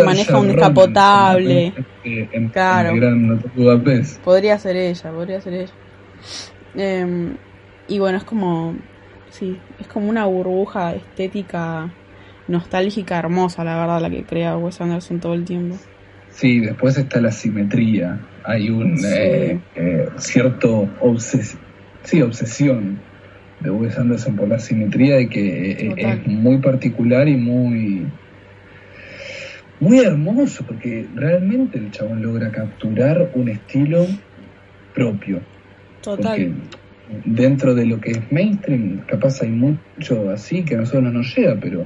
maneja 0.05 0.39
un 0.39 0.51
escapotable 0.51 1.75
claro 2.53 2.93
podría 4.25 4.59
ser 4.59 4.77
ella 4.77 5.11
podría 5.11 5.41
ser 5.41 5.55
ella 5.55 5.73
eh, 6.77 7.35
y 7.89 7.99
bueno 7.99 8.19
es 8.19 8.25
como 8.25 8.77
sí, 9.31 9.59
es 9.79 9.87
como 9.87 10.09
una 10.09 10.27
burbuja 10.27 10.95
estética 10.95 11.91
nostálgica 12.49 13.19
hermosa, 13.19 13.65
la 13.65 13.79
verdad, 13.79 14.01
la 14.01 14.11
que 14.11 14.25
crea 14.25 14.57
Wes 14.57 14.81
Anderson 14.81 15.21
todo 15.21 15.35
el 15.35 15.45
tiempo. 15.45 15.77
Sí, 16.31 16.61
después 16.61 16.97
está 16.97 17.21
la 17.21 17.31
simetría. 17.31 18.21
Hay 18.49 18.71
un 18.71 18.97
eh, 19.05 19.59
eh, 19.77 20.09
cierto 20.17 20.89
sí, 22.03 22.23
obsesión 22.23 22.99
de 23.61 23.71
Wes 23.71 23.99
Anderson 23.99 24.37
por 24.37 24.49
la 24.49 24.59
simetría 24.59 25.17
de 25.17 25.29
que 25.29 25.71
eh, 25.73 25.95
es 25.99 26.27
muy 26.27 26.57
particular 26.57 27.29
y 27.29 27.37
muy 27.37 28.07
muy 29.81 29.99
hermoso 29.99 30.65
porque 30.67 31.07
realmente 31.15 31.77
el 31.77 31.91
chabón 31.91 32.23
logra 32.23 32.51
capturar 32.51 33.33
un 33.35 33.51
estilo 33.51 34.07
propio. 34.95 35.41
Total. 36.01 36.55
Dentro 37.27 37.75
de 37.75 37.85
lo 37.85 38.01
que 38.01 38.13
es 38.13 38.33
mainstream, 38.33 39.03
capaz 39.07 39.43
hay 39.43 39.51
mucho 39.51 40.31
así 40.31 40.63
que 40.63 40.75
a 40.75 40.79
nosotros 40.79 41.03
no 41.03 41.11
nos 41.11 41.37
llega, 41.37 41.59
pero 41.61 41.85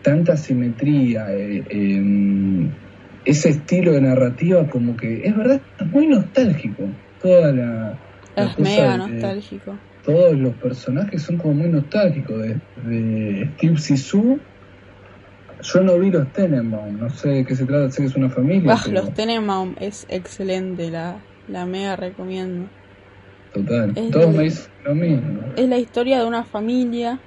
tanta 0.00 0.34
simetría, 0.38 1.26
eh, 1.30 1.62
em, 1.68 2.70
ese 3.24 3.50
estilo 3.50 3.92
de 3.92 4.00
narrativa 4.00 4.66
como 4.68 4.96
que 4.96 5.26
es 5.26 5.36
verdad, 5.36 5.60
es 5.78 5.86
muy 5.86 6.06
nostálgico. 6.06 6.84
Toda 7.20 7.52
la... 7.52 7.98
Es 8.36 8.58
mega 8.58 8.96
nostálgico. 8.96 9.76
Todos 10.04 10.36
los 10.36 10.54
personajes 10.54 11.22
son 11.22 11.38
como 11.38 11.54
muy 11.54 11.68
nostálgicos, 11.68 12.42
de 12.42 13.50
Steve 13.56 13.78
Sisu. 13.78 14.40
Yo 15.62 15.80
no 15.80 15.98
vi 15.98 16.10
los 16.10 16.32
Tenenbaum, 16.32 16.98
no 16.98 17.08
sé 17.10 17.28
de 17.28 17.44
qué 17.44 17.54
se 17.54 17.64
trata, 17.64 17.90
sé 17.90 18.02
que 18.02 18.08
es 18.08 18.16
una 18.16 18.28
familia. 18.28 18.76
Los 18.90 19.14
Tenenbaum 19.14 19.76
es 19.78 20.06
excelente, 20.08 20.90
la, 20.90 21.18
la 21.48 21.66
mega 21.66 21.94
recomiendo. 21.94 22.68
Total, 23.54 23.92
es 23.94 24.10
todos 24.10 24.34
me 24.34 24.44
dicen 24.44 24.72
lo 24.84 24.94
mismo. 24.94 25.42
Es 25.56 25.68
la 25.68 25.78
historia 25.78 26.18
de 26.18 26.24
una 26.24 26.42
familia 26.42 27.20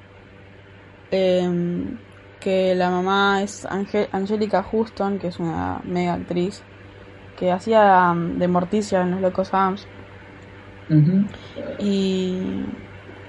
em, 1.12 1.98
que 2.46 2.75
la 2.75 2.92
mamá 2.92 3.42
es 3.42 3.66
Angélica 3.66 4.62
Houston, 4.62 5.18
que 5.18 5.30
es 5.30 5.40
una 5.40 5.82
mega 5.84 6.14
actriz, 6.14 6.62
que 7.40 7.52
hacía 7.52 8.12
um, 8.12 8.38
de 8.38 8.48
Morticia 8.48 9.02
en 9.02 9.10
Los 9.10 9.22
Locos 9.22 9.52
Adams. 9.52 9.88
y, 11.80 12.38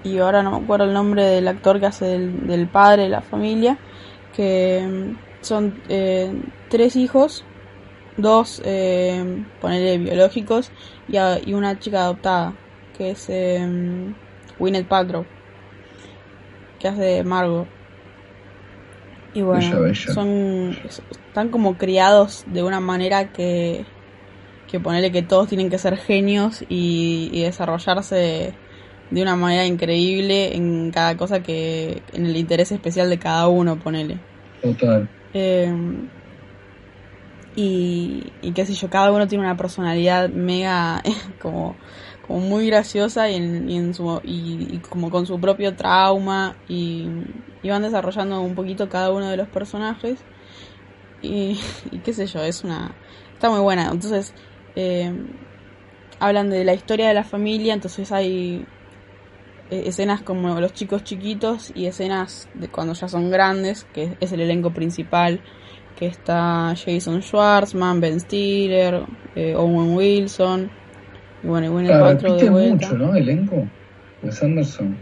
y 0.04 0.18
ahora 0.18 0.42
no 0.42 0.50
me 0.50 0.62
acuerdo 0.62 0.84
el 0.84 0.92
nombre 0.92 1.24
del 1.24 1.48
actor 1.48 1.80
que 1.80 1.86
hace 1.86 2.04
del, 2.04 2.68
padre 2.68 3.04
de 3.04 3.08
la 3.08 3.22
familia, 3.22 3.78
que 4.34 4.80
em, 4.80 5.16
son 5.40 5.80
eh, 5.88 6.30
tres 6.68 6.94
hijos, 6.94 7.42
dos, 8.18 8.60
eh, 8.66 9.42
ponele, 9.62 9.96
biológicos 9.96 10.70
y, 11.08 11.16
y 11.46 11.54
una 11.54 11.78
chica 11.78 12.02
adoptada 12.02 12.52
que 12.98 13.12
es 13.12 13.30
eh, 13.30 13.66
Gwyneth 14.58 14.88
Paltrow, 14.88 15.24
que 16.78 16.88
hace 16.88 17.24
Margot. 17.24 17.75
Y 19.36 19.42
bueno, 19.42 19.94
son 19.94 20.78
están 21.10 21.50
como 21.50 21.76
criados 21.76 22.44
de 22.46 22.62
una 22.62 22.80
manera 22.80 23.32
que 23.32 23.84
que 24.66 24.80
ponerle 24.80 25.12
que 25.12 25.20
todos 25.20 25.46
tienen 25.46 25.68
que 25.68 25.76
ser 25.76 25.98
genios 25.98 26.64
y, 26.70 27.42
desarrollarse 27.42 28.54
de 29.10 29.22
una 29.22 29.36
manera 29.36 29.66
increíble 29.66 30.56
en 30.56 30.90
cada 30.90 31.18
cosa 31.18 31.42
que 31.42 32.00
en 32.14 32.24
el 32.24 32.34
interés 32.34 32.72
especial 32.72 33.10
de 33.10 33.18
cada 33.18 33.46
uno, 33.48 33.78
ponele. 33.78 34.16
Total. 34.62 35.06
Eh, 35.34 35.70
y, 37.56 38.32
y 38.40 38.52
qué 38.52 38.64
sé 38.64 38.72
yo, 38.72 38.88
cada 38.88 39.12
uno 39.12 39.28
tiene 39.28 39.44
una 39.44 39.58
personalidad 39.58 40.30
mega 40.30 41.02
como 41.42 41.76
como 42.26 42.40
muy 42.40 42.66
graciosa 42.66 43.30
y, 43.30 43.36
en, 43.36 43.94
su, 43.94 44.20
y, 44.24 44.78
como 44.88 45.10
con 45.10 45.26
su 45.26 45.40
propio 45.40 45.74
trauma 45.74 46.56
y, 46.68 47.08
van 47.64 47.82
desarrollando 47.82 48.40
un 48.42 48.54
poquito 48.54 48.88
cada 48.88 49.10
uno 49.10 49.28
de 49.28 49.36
los 49.36 49.48
personajes 49.48 50.20
y, 51.22 51.58
qué 52.04 52.12
sé 52.12 52.26
yo, 52.26 52.42
es 52.42 52.62
una... 52.62 52.94
está 53.32 53.50
muy 53.50 53.60
buena, 53.60 53.90
entonces 53.90 54.34
eh, 54.76 55.12
hablan 56.20 56.50
de 56.50 56.64
la 56.64 56.74
historia 56.74 57.08
de 57.08 57.14
la 57.14 57.24
familia, 57.24 57.74
entonces 57.74 58.12
hay 58.12 58.64
eh, 59.70 59.84
escenas 59.86 60.22
como 60.22 60.60
los 60.60 60.72
chicos 60.74 61.02
chiquitos 61.02 61.72
y 61.74 61.86
escenas 61.86 62.48
de 62.54 62.68
cuando 62.68 62.92
ya 62.92 63.08
son 63.08 63.30
grandes, 63.30 63.84
que 63.92 64.16
es 64.20 64.30
el 64.30 64.40
elenco 64.40 64.72
principal, 64.72 65.40
que 65.96 66.06
está 66.06 66.74
Jason 66.76 67.22
Schwartzman, 67.22 68.00
Ben 68.00 68.20
Stiller, 68.20 69.04
eh, 69.34 69.56
Owen 69.56 69.96
Wilson, 69.96 70.70
bueno, 71.42 71.66
y 71.66 71.70
bueno, 71.70 71.88
claro, 71.88 72.06
repite 72.06 72.44
de 72.44 72.50
vuelta. 72.50 72.88
mucho, 72.88 72.98
¿no? 72.98 73.14
Elenco. 73.14 73.66
Wes 74.22 74.42
Anderson. 74.42 74.96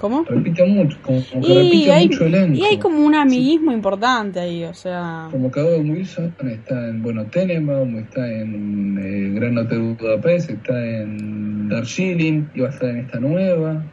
¿Cómo? 0.00 0.24
Repite 0.24 0.64
mucho, 0.64 0.96
como, 1.02 1.20
que 1.20 1.54
repite 1.54 1.92
hay, 1.92 2.08
mucho 2.08 2.24
elenco. 2.24 2.54
Y 2.54 2.64
hay 2.64 2.78
como 2.78 3.04
un 3.04 3.14
amiguismo 3.14 3.70
importante 3.70 4.40
ahí, 4.40 4.64
o 4.64 4.72
sea... 4.72 5.28
Como 5.30 5.50
que 5.50 5.60
Owen 5.60 5.90
Wilson 5.90 6.34
está 6.40 6.88
en, 6.88 7.02
bueno, 7.02 7.26
Tenenbaum, 7.26 7.98
está 7.98 8.26
en 8.26 8.98
eh, 8.98 9.38
Gran 9.38 9.58
Hotel 9.58 9.94
Budapest, 10.00 10.48
está 10.48 10.82
en 10.82 11.68
Darjeeling, 11.68 12.46
y 12.54 12.60
va 12.60 12.68
a 12.68 12.70
estar 12.70 12.88
en 12.88 12.96
esta 12.96 13.20
nueva. 13.20 13.84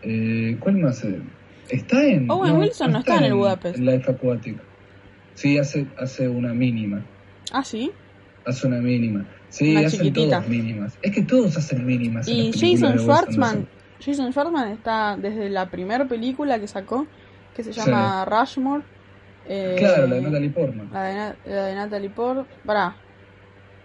Eh, 0.00 0.56
¿Cuál 0.60 0.78
más? 0.78 1.06
Está 1.68 2.02
en... 2.06 2.30
Owen 2.30 2.56
Wilson 2.56 2.92
no 2.92 3.00
está, 3.00 3.18
en 3.18 3.24
el 3.24 3.34
Budapest. 3.34 3.76
En 3.76 3.84
Life 3.84 4.10
Aquatic. 4.10 4.56
Sí, 5.34 5.58
hace, 5.58 5.86
hace 5.98 6.26
una 6.26 6.54
mínima. 6.54 7.04
¿Ah, 7.52 7.64
sí? 7.64 7.92
Hace 8.46 8.66
una 8.66 8.78
mínima. 8.78 9.26
Sí, 9.54 9.76
hacen 9.76 10.12
todos 10.12 10.48
mínimas. 10.48 10.98
Es 11.00 11.12
que 11.12 11.22
todos 11.22 11.56
hacen 11.56 11.86
mínimas. 11.86 12.26
Y 12.26 12.50
Jason 12.52 12.98
Schwartzman, 12.98 13.68
Jason 14.04 14.32
Schwartzman 14.32 14.72
está 14.72 15.16
desde 15.16 15.48
la 15.48 15.70
primera 15.70 16.06
película 16.06 16.58
que 16.58 16.66
sacó, 16.66 17.06
que 17.54 17.62
se 17.62 17.72
llama 17.72 18.24
Rushmore. 18.24 18.82
Eh, 19.46 19.76
claro, 19.78 20.08
la 20.08 20.16
de 20.16 20.22
Natalie 20.22 20.50
Portman. 20.50 20.90
La 20.92 21.04
de, 21.04 21.34
la 21.46 21.66
de 21.66 21.74
Natalie 21.76 22.10
Portman. 22.10 22.46
Pará. 22.66 22.96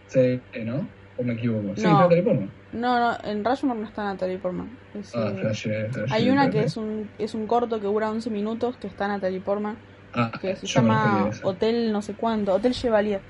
Sí, 0.07 0.41
¿no? 0.65 0.88
¿O 1.17 1.23
me 1.23 1.33
equivoco? 1.33 1.75
Sí, 1.75 1.83
no, 1.83 1.99
Natalie 1.99 2.23
Portman. 2.23 2.51
No, 2.71 2.99
no, 2.99 3.17
en 3.23 3.45
Rushmore 3.45 3.79
no 3.79 3.85
está 3.85 4.03
Natalie 4.05 4.39
Portman. 4.39 4.75
ah, 5.13 5.33
eh, 5.65 5.89
Hay 6.09 6.29
una 6.31 6.49
que 6.49 6.63
es 6.63 6.77
un, 6.77 7.11
es 7.19 7.35
un 7.35 7.45
corto 7.45 7.79
que 7.79 7.85
dura 7.85 8.09
11 8.09 8.27
minutos 8.31 8.75
que 8.77 8.88
está 8.88 9.07
Natalie 9.07 9.41
Portman. 9.41 9.77
Ah, 10.15 10.31
que 10.41 10.55
se 10.55 10.65
llama 10.65 11.29
Hotel 11.43 11.91
no 11.91 12.01
sé 12.01 12.15
cuánto, 12.15 12.55
Hotel 12.55 12.73
Chevalier. 12.73 13.21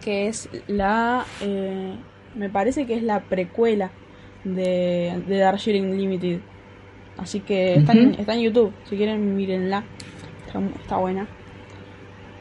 Que 0.00 0.28
es 0.28 0.48
la. 0.66 1.24
Eh, 1.40 1.94
me 2.34 2.48
parece 2.48 2.86
que 2.86 2.94
es 2.94 3.02
la 3.02 3.20
precuela 3.20 3.90
de, 4.44 5.22
de 5.26 5.38
Darjeeling 5.38 5.96
Limited. 5.96 6.40
Así 7.18 7.40
que 7.40 7.74
está, 7.74 7.92
en, 7.92 8.14
está 8.14 8.34
en 8.34 8.40
YouTube. 8.40 8.72
Si 8.88 8.96
quieren, 8.96 9.36
mírenla. 9.36 9.84
Está, 10.82 10.96
buena. 10.96 11.26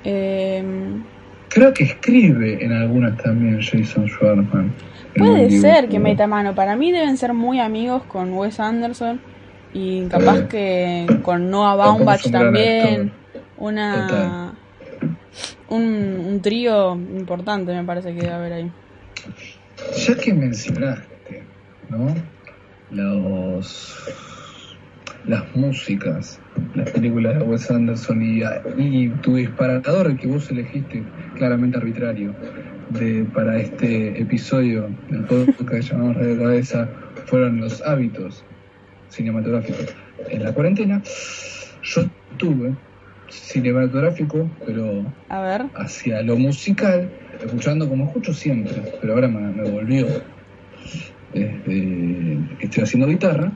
Em, 0.03 1.03
Creo 1.49 1.73
que 1.73 1.83
escribe 1.83 2.63
en 2.63 2.71
algunas 2.73 3.17
también 3.21 3.61
Jason 3.61 4.07
Schwartzman. 4.07 4.73
Puede 5.17 5.49
ser 5.51 5.89
que 5.89 5.99
meta 5.99 6.27
mano. 6.27 6.55
Para 6.55 6.75
mí 6.75 6.91
deben 6.91 7.17
ser 7.17 7.33
muy 7.33 7.59
amigos 7.59 8.03
con 8.03 8.33
Wes 8.33 8.59
Anderson. 8.59 9.19
Y 9.73 10.05
capaz 10.05 10.47
que 10.47 11.05
con 11.23 11.49
Noah 11.49 11.75
Baumbach 11.75 12.29
también. 12.29 13.11
Una 13.57 14.50
un, 15.71 16.39
trío 16.41 16.95
importante, 16.95 17.73
me 17.73 17.83
parece 17.83 18.13
que 18.13 18.21
debe 18.21 18.33
haber 18.33 18.53
ahí. 18.53 18.71
Ya 20.05 20.15
que 20.15 20.33
mencionaste, 20.33 21.43
¿no? 21.89 22.13
Los, 22.91 23.97
las 25.25 25.55
músicas, 25.55 26.39
las 26.75 26.91
películas 26.91 27.39
de 27.39 27.43
Wes 27.43 27.71
Anderson 27.71 28.21
y, 28.21 28.43
y 28.77 29.09
tu 29.21 29.35
disparador 29.35 30.17
que 30.17 30.27
vos 30.27 30.51
elegiste, 30.51 31.03
claramente 31.37 31.77
arbitrario, 31.77 32.35
de, 32.89 33.25
para 33.33 33.57
este 33.57 34.21
episodio 34.21 34.89
del 35.09 35.23
podcast 35.23 35.69
que 35.69 35.81
llamamos 35.81 36.17
Radio 36.17 36.37
Cabeza, 36.37 36.89
fueron 37.27 37.61
los 37.61 37.81
hábitos 37.83 38.43
cinematográficos 39.07 39.95
en 40.29 40.43
la 40.43 40.53
cuarentena. 40.53 41.01
Yo 41.83 42.03
tuve 42.37 42.75
cinematográfico, 43.31 44.49
pero 44.65 45.05
a 45.29 45.41
ver. 45.41 45.65
hacia 45.75 46.21
lo 46.21 46.37
musical, 46.37 47.09
escuchando 47.43 47.87
como 47.87 48.05
escucho 48.05 48.33
siempre, 48.33 48.81
pero 48.99 49.13
ahora 49.13 49.27
me, 49.27 49.69
volvió 49.69 50.07
desde 51.33 52.37
que 52.59 52.65
estoy 52.65 52.83
haciendo 52.83 53.07
guitarra, 53.07 53.51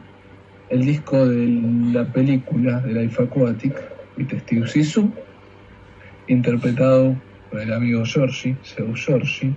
el 0.70 0.86
disco 0.86 1.28
de 1.28 1.48
la 1.92 2.06
película 2.06 2.80
de 2.80 2.94
Life 2.94 3.22
Aquatic, 3.22 3.76
Steve 4.42 4.68
Sisu, 4.68 5.12
interpretado 6.28 7.16
por 7.52 7.60
el 7.60 7.74
amigo 7.74 8.04
Giorgi, 8.06 8.56
Seu 8.64 8.96
Giorgi, 8.96 9.54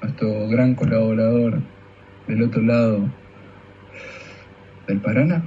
nuestro 0.00 0.48
gran 0.48 0.74
colaborador 0.74 1.60
del 2.26 2.42
otro 2.42 2.62
lado 2.62 3.08
del 4.86 4.98
Paraná. 5.00 5.44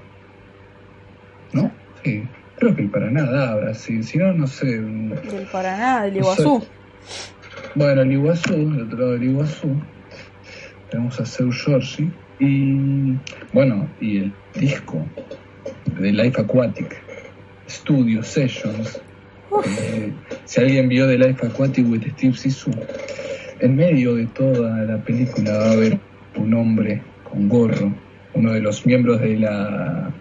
¿No? 1.54 1.72
Sí, 2.04 2.24
Creo 2.60 2.76
que 2.76 2.82
el 2.82 2.90
Paraná 2.90 3.24
da 3.24 3.56
Brasil, 3.56 4.04
si 4.04 4.18
no, 4.18 4.34
no 4.34 4.46
sé. 4.46 4.66
Del 4.66 5.48
Paraná, 5.50 6.04
del 6.04 6.18
Iguazú. 6.18 6.62
Bueno, 7.74 8.02
el 8.02 8.12
Iguazú, 8.12 8.54
del 8.54 8.82
otro 8.82 8.98
lado 8.98 9.12
del 9.14 9.24
Iguazú, 9.24 9.76
tenemos 10.90 11.18
a 11.22 11.26
Seu 11.26 11.54
Giorgi 11.54 12.12
y, 12.40 13.16
bueno, 13.54 13.88
y 14.02 14.18
el 14.18 14.34
disco 14.56 15.06
de 16.00 16.12
Life 16.12 16.42
Aquatic, 16.42 17.02
Studio 17.70 18.24
Sessions. 18.24 19.00
Eh, 19.66 20.12
si 20.44 20.60
alguien 20.60 20.90
vio 20.90 21.08
The 21.08 21.18
Life 21.18 21.46
Aquatic 21.46 21.90
with 21.90 22.04
Steve 22.18 22.36
Sisu, 22.36 22.72
en 23.62 23.76
medio 23.78 24.16
de 24.16 24.26
toda 24.28 24.84
la 24.84 24.98
película 24.98 25.58
va 25.58 25.66
a 25.66 25.72
haber 25.72 25.98
un 26.36 26.54
hombre 26.54 27.02
con 27.24 27.48
gorro, 27.48 27.94
uno 28.34 28.52
de 28.52 28.60
los 28.60 28.86
miembros 28.86 29.22
de 29.22 29.38
la 29.38 30.12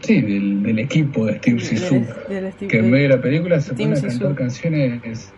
Sí, 0.00 0.20
del, 0.20 0.78
equipo 0.78 1.26
de 1.26 1.38
Steve 1.38 1.60
Sisu, 1.60 2.04
que 2.68 2.78
en 2.78 2.90
medio 2.90 3.08
de 3.08 3.16
la 3.16 3.22
película 3.22 3.60
se 3.60 3.74
pone 3.74 3.98
a 3.98 4.00
cantar 4.00 4.34
canciones 4.34 5.32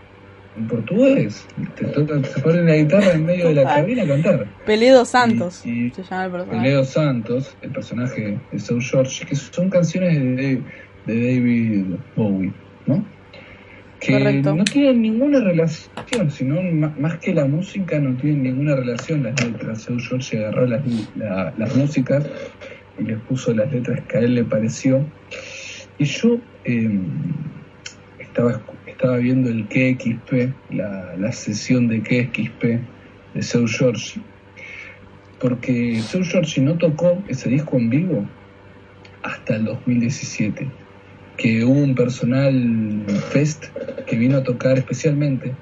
en 0.57 0.67
portugués. 0.67 1.47
se 1.77 2.41
pone 2.41 2.63
la 2.65 2.77
guitarra 2.77 3.13
en 3.13 3.25
medio 3.25 3.49
de 3.49 3.55
la 3.55 3.65
cabina 3.75 4.03
a 4.03 4.07
cantar. 4.07 4.47
Peledo 4.67 5.05
Santos 5.05 5.55
se 5.55 5.91
llama 5.91 6.25
el 6.25 6.31
personaje. 6.31 6.63
Peledo 6.63 6.85
Santos, 6.85 7.57
el 7.63 7.71
personaje 7.71 8.39
de 8.53 8.59
South 8.59 8.83
George, 8.83 9.27
que 9.27 9.37
son 9.37 9.71
canciones 9.71 10.15
de, 10.15 10.63
David 11.07 11.87
Bowie, 12.17 12.53
¿no? 12.87 13.03
Que 13.99 14.21
no 14.43 14.65
tienen 14.65 15.03
ninguna 15.03 15.41
relación, 15.41 16.31
sino 16.31 16.61
más 16.63 17.19
que 17.19 17.35
la 17.35 17.47
música 17.47 17.99
no 17.99 18.15
tienen 18.17 18.43
ninguna 18.45 18.77
relación 18.77 19.25
las 19.25 19.43
letras. 19.45 19.83
South 19.83 20.01
George 20.09 20.39
agarró 20.39 20.67
las, 20.67 20.83
las 21.57 21.77
músicas 21.77 22.25
y 22.99 23.05
le 23.05 23.17
puso 23.17 23.53
las 23.55 23.73
letras 23.73 24.01
que 24.09 24.19
a 24.19 24.21
él 24.21 24.35
le 24.35 24.45
pareció. 24.45 25.05
Y 25.99 26.05
yo 26.05 26.39
em, 26.65 27.07
estaba, 28.19 28.61
estaba 28.87 29.17
viendo 29.17 29.49
el 29.49 29.67
KXP, 29.67 30.73
la, 30.75 31.17
la 31.17 31.33
sesión 31.33 31.89
de 31.89 32.01
KXP 32.03 32.65
de 33.35 33.43
Seu 33.43 33.67
Giorgi, 33.67 34.23
porque 35.41 36.01
Seu 36.03 36.23
Giorgi 36.23 36.61
no 36.61 36.75
tocó 36.75 37.23
ese 37.29 37.49
disco 37.49 37.77
en 37.77 37.91
vivo 37.91 38.27
hasta 39.23 39.57
el 39.57 39.65
2017, 39.65 40.69
que 41.37 41.65
hubo 41.65 41.81
un 41.81 41.95
personal 41.95 43.05
fest 43.31 43.67
que 44.07 44.17
vino 44.17 44.39
a 44.39 44.43
tocar 44.43 44.79
especialmente 44.79 45.53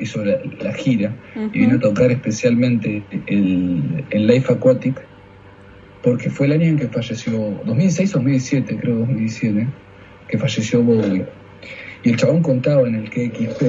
hizo 0.00 0.24
la, 0.24 0.38
la 0.60 0.72
gira 0.72 1.14
y 1.52 1.58
vino 1.58 1.76
a 1.76 1.80
tocar 1.80 2.10
especialmente 2.10 3.02
el, 3.26 4.04
el 4.10 4.26
Life 4.26 4.52
Aquatic 4.52 5.09
porque 6.02 6.30
fue 6.30 6.46
el 6.46 6.52
año 6.52 6.64
en 6.64 6.78
que 6.78 6.88
falleció, 6.88 7.60
2006 7.64 8.14
o 8.14 8.18
2007, 8.18 8.78
creo 8.80 8.96
2017, 9.00 9.66
que 10.28 10.38
falleció 10.38 10.82
Bowie. 10.82 11.26
Y 12.02 12.10
el 12.10 12.16
chabón 12.16 12.42
contaba 12.42 12.88
en 12.88 12.94
el 12.94 13.10
KXP 13.10 13.62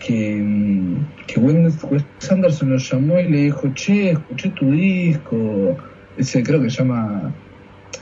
que, 0.00 0.40
mm, 0.42 0.96
que 1.26 1.40
Wes 1.40 2.30
Anderson 2.30 2.70
lo 2.70 2.78
llamó 2.78 3.20
y 3.20 3.28
le 3.28 3.38
dijo, 3.42 3.68
che, 3.74 4.10
escuché 4.10 4.50
tu 4.50 4.70
disco, 4.70 5.76
ese 6.16 6.42
creo 6.42 6.62
que 6.62 6.70
se 6.70 6.78
llama, 6.78 7.32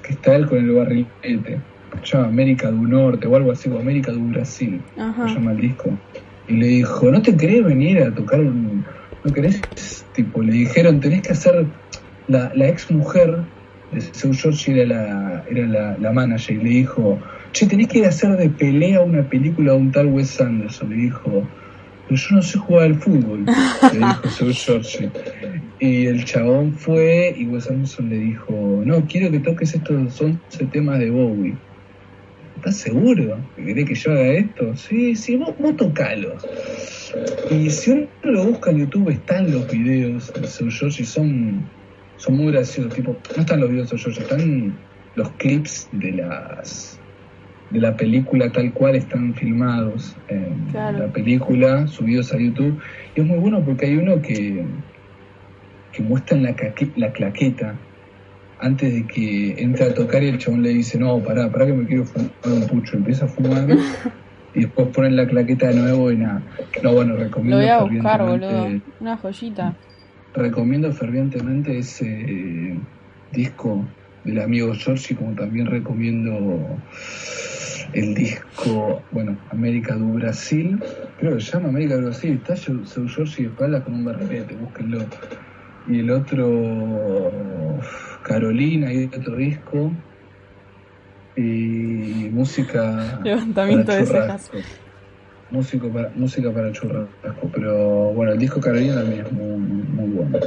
que 0.03 0.13
está 0.13 0.37
él 0.37 0.47
con 0.47 0.59
el 0.59 0.71
barrilete, 0.71 1.59
se 2.03 2.17
llama 2.17 2.29
América 2.29 2.71
del 2.71 2.89
Norte 2.89 3.27
o 3.27 3.37
algo 3.37 3.53
así, 3.53 3.69
o 3.69 3.79
América 3.79 4.13
del 4.13 4.23
Brasil, 4.23 4.81
se 4.95 5.35
llama 5.35 5.53
el 5.53 5.61
disco. 5.61 5.91
Y 6.47 6.55
le 6.55 6.67
dijo, 6.67 7.11
¿no 7.11 7.23
te 7.23 7.37
querés 7.37 7.65
venir 7.65 8.03
a 8.03 8.15
tocar 8.15 8.41
un... 8.41 8.85
¿No 9.25 9.33
querés? 9.33 9.63
Tipo, 10.13 10.43
le 10.43 10.53
dijeron, 10.53 11.01
tenés 11.01 11.23
que 11.23 11.33
hacer 11.33 11.67
la, 12.29 12.53
la 12.55 12.69
ex 12.69 12.91
mujer 12.91 13.45
de 13.93 14.01
Seu 14.01 14.33
George 14.33 14.73
era, 14.73 14.87
la, 14.87 15.45
era 15.51 15.97
la, 15.99 16.13
manager 16.13 16.57
y 16.57 16.65
le 16.65 16.71
dijo, 16.71 17.19
che, 17.53 17.67
tenés 17.67 17.89
que 17.89 17.99
ir 17.99 18.07
a 18.07 18.09
hacer 18.09 18.37
de 18.37 18.49
pelea 18.49 19.01
una 19.01 19.23
película 19.23 19.73
de 19.73 19.79
un 19.79 19.93
tal 19.93 20.07
Wes 20.07 20.41
Anderson. 20.41 20.91
Le 20.91 20.97
dijo, 20.97 21.47
pero 22.09 22.17
yo 22.17 22.37
no 22.37 22.43
sé 22.43 22.59
jugar 22.59 22.85
al 22.87 22.95
fútbol, 22.97 23.45
le 23.45 23.99
dijo 23.99 24.31
Seu 24.31 24.53
George. 24.53 25.11
Y 25.79 26.07
el 26.07 26.25
chabón 26.25 26.75
fue 26.75 27.35
y 27.37 27.47
Wes 27.47 27.71
Anderson 27.71 28.09
le 28.09 28.17
dijo, 28.17 28.83
no, 28.85 29.05
quiero 29.07 29.31
que 29.31 29.41
toques 29.41 29.75
estos 29.75 30.21
11 30.21 30.67
temas 30.73 30.99
de 30.99 31.11
Bowie. 31.11 31.55
¿Estás 32.57 32.77
seguro? 32.77 33.39
¿Querés 33.57 33.85
que 33.85 33.95
yo 33.95 34.13
haga 34.13 34.27
esto? 34.27 34.77
Sí, 34.77 35.15
sí, 35.17 35.37
vos, 35.37 35.55
vos 35.59 35.77
tocalos. 35.77 36.47
Y 37.51 37.69
si 37.69 37.91
uno 37.91 38.07
lo 38.23 38.45
busca 38.47 38.71
en 38.71 38.79
YouTube, 38.79 39.11
están 39.11 39.53
los 39.53 39.71
videos 39.71 40.33
de 40.33 40.47
Seu 40.47 40.71
George 40.71 41.05
son 41.05 41.63
son 42.17 42.37
muy 42.37 42.53
graciosos, 42.53 42.93
tipo, 42.95 43.17
no 43.37 43.43
están 43.43 43.61
los 43.61 43.71
videos 43.71 43.91
de 43.91 43.99
George, 43.99 44.23
están 44.23 44.75
los 45.17 45.31
clips 45.33 45.89
de 45.93 46.13
las 46.13 47.01
de 47.71 47.81
la 47.81 47.97
película 47.97 48.51
tal 48.53 48.73
cual 48.73 48.95
están 48.95 49.35
filmados 49.35 50.15
en 50.29 50.73
la 50.73 51.09
película, 51.13 51.89
subidos 51.89 52.33
a 52.33 52.39
YouTube. 52.39 52.81
Y 53.17 53.21
es 53.21 53.27
muy 53.27 53.39
bueno 53.39 53.65
porque 53.65 53.87
hay 53.87 53.97
uno 53.97 54.23
que, 54.23 54.65
que 55.93 56.03
muestra 56.03 56.37
la, 56.37 56.55
la 56.97 57.13
claqueta 57.13 57.75
antes 58.61 58.95
de 58.95 59.07
que 59.07 59.61
entre 59.61 59.87
a 59.87 59.95
tocar 59.95 60.23
y 60.23 60.29
el 60.29 60.39
chabón 60.39 60.63
le 60.63 60.69
dice, 60.69 60.99
no, 60.99 61.19
pará, 61.19 61.51
pará 61.51 61.67
que 61.67 61.73
me 61.73 61.87
quiero 61.87 62.05
fumar 62.05 62.31
un 62.45 62.67
pucho. 62.69 62.97
Empieza 62.97 63.25
a 63.25 63.29
fumar 63.29 63.67
y 64.55 64.61
después 64.61 64.89
ponen 64.89 65.17
la 65.17 65.27
claqueta 65.27 65.69
de 65.69 65.75
nuevo 65.75 66.13
y 66.13 66.17
nada. 66.17 66.43
No, 66.83 66.93
bueno, 66.93 67.17
recomiendo. 67.17 67.57
Lo 67.57 67.63
voy 67.63 67.71
a 67.71 67.83
buscar, 67.83 68.25
boludo. 68.25 68.81
Una 69.01 69.17
joyita 69.17 69.75
recomiendo 70.35 70.93
fervientemente 70.93 71.79
ese 71.79 72.07
eh, 72.07 72.79
disco 73.33 73.87
del 74.25 74.41
amigo 74.41 74.75
Giorgi, 74.75 75.15
como 75.15 75.35
también 75.35 75.67
recomiendo 75.67 76.79
el 77.93 78.15
disco, 78.15 79.03
bueno, 79.13 79.37
América 79.51 79.95
do 79.95 80.07
Brasil, 80.07 80.83
creo 81.19 81.37
que 81.37 81.43
se 81.43 81.53
llama 81.53 81.69
América 81.69 81.97
do 81.97 82.03
Brasil, 82.03 82.33
está 82.35 82.57
Seu 82.57 82.85
Giorgi 82.85 83.45
de 83.45 83.49
espaldas 83.51 83.83
con 83.85 83.95
un 83.95 84.05
barrilete, 84.05 84.57
búsquenlo. 84.57 85.05
Y 85.87 86.01
el 86.01 86.11
otro, 86.11 87.81
Carolina, 88.23 88.93
y 88.93 89.05
otro 89.05 89.37
disco, 89.37 89.93
y 91.37 92.31
música... 92.33 93.21
Levantamiento 93.23 93.93
de 93.93 94.07
cejas 94.07 94.51
músico 95.51 95.89
para, 95.89 96.11
música 96.15 96.51
para 96.51 96.73
churrasco, 96.73 97.51
pero 97.53 98.13
bueno, 98.13 98.33
el 98.33 98.39
disco 98.39 98.61
Carolina 98.61 98.97
también 98.97 99.27
es 99.27 99.33
muy, 99.33 99.57
muy, 99.57 100.09
bueno. 100.09 100.39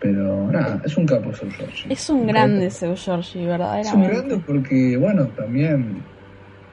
Pero 0.00 0.50
nada, 0.50 0.82
es 0.84 0.96
un 0.96 1.06
capo 1.06 1.32
Seu 1.32 1.48
Giorgi. 1.48 1.92
Es 1.92 2.10
un 2.10 2.26
grande 2.26 2.70
Seu 2.70 2.94
Giorgi, 2.96 3.46
verdaderamente. 3.46 3.88
Es 3.88 3.94
un 3.94 4.02
grande 4.02 4.44
porque, 4.44 4.96
bueno, 4.96 5.26
también 5.36 6.02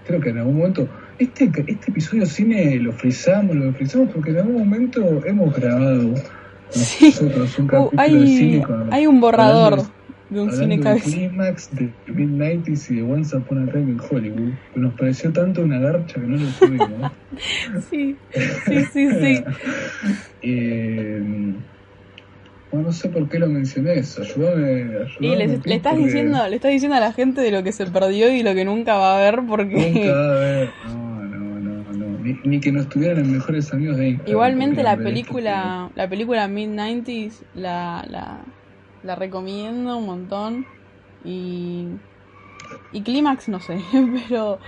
creo 0.05 0.19
que 0.19 0.29
en 0.29 0.39
algún 0.39 0.57
momento, 0.57 0.87
este, 1.19 1.51
este 1.67 1.91
episodio 1.91 2.25
cine 2.25 2.75
lo 2.79 2.91
frizamos, 2.91 3.55
lo 3.55 3.71
frizamos 3.73 4.09
porque 4.09 4.31
en 4.31 4.37
algún 4.39 4.57
momento 4.57 5.21
hemos 5.25 5.55
grabado 5.55 6.15
nosotros 6.75 7.59
un 7.59 7.65
uh, 7.65 7.67
capítulo 7.67 8.01
hay, 8.01 8.19
de 8.19 8.27
cine 8.27 8.65
Hay 8.91 9.07
un 9.07 9.21
borrador 9.21 9.83
de 10.29 10.41
un 10.41 10.51
cine 10.51 10.77
de 10.77 10.99
clímax 10.99 11.69
de 11.75 11.89
mid-90s 12.07 12.91
y 12.91 12.95
de 12.97 13.03
Once 13.03 13.35
Upon 13.35 13.67
a 13.67 13.71
Time 13.71 13.91
in 13.91 13.99
Hollywood. 13.99 14.53
Nos 14.75 14.93
pareció 14.93 15.31
tanto 15.33 15.61
una 15.61 15.79
garcha 15.79 16.15
que 16.15 16.27
no 16.27 16.37
lo 16.37 16.49
subimos. 16.51 17.11
sí, 17.89 18.15
sí, 18.65 18.85
sí, 18.93 19.09
sí. 19.11 19.43
eh, 20.43 21.53
bueno, 22.71 22.87
no 22.87 22.91
sé 22.93 23.09
por 23.09 23.27
qué 23.27 23.39
lo 23.39 23.47
mencioné 23.47 23.93
eso. 23.93 24.21
Ayúdame. 24.21 24.83
ayúdame 24.83 25.07
y 25.19 25.35
le, 25.35 25.59
le 25.63 25.75
estás 25.75 25.97
diciendo, 25.97 26.47
le 26.47 26.55
estás 26.55 26.71
diciendo 26.71 26.95
a 26.95 26.99
la 26.99 27.13
gente 27.13 27.41
de 27.41 27.51
lo 27.51 27.63
que 27.63 27.71
se 27.71 27.87
perdió 27.87 28.31
y 28.31 28.43
lo 28.43 28.53
que 28.53 28.65
nunca 28.65 28.95
va 28.95 29.17
a 29.17 29.21
ver 29.21 29.41
porque. 29.47 29.91
Nunca 29.91 30.13
va 30.13 30.35
a 30.35 30.39
ver. 30.39 30.69
No, 30.87 31.23
no, 31.23 31.59
no, 31.59 31.93
no. 31.93 32.19
ni, 32.43 32.59
que 32.59 32.71
no 32.71 32.81
estuvieran 32.81 33.25
en 33.25 33.31
mejores 33.31 33.73
amigos 33.73 33.97
de 33.97 34.09
Instagram. 34.09 34.31
Igualmente 34.31 34.83
la 34.83 34.97
película, 34.97 35.89
la 35.95 36.07
película 36.07 36.47
Mid 36.47 36.69
90s 36.69 37.41
la, 37.55 38.05
la, 38.07 38.41
la 39.03 39.15
recomiendo 39.15 39.97
un 39.97 40.05
montón 40.05 40.65
y 41.23 41.87
y 42.91 43.01
Clímax 43.01 43.49
no 43.49 43.59
sé, 43.59 43.81
pero 44.29 44.59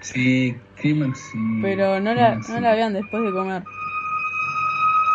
Sí, 0.00 0.56
Clímax 0.76 1.18
sí. 1.18 1.38
Pero 1.62 2.00
no 2.00 2.14
la, 2.14 2.36
no 2.36 2.60
la 2.60 2.74
vean 2.74 2.94
después 2.94 3.22
de 3.22 3.32
comer. 3.32 3.62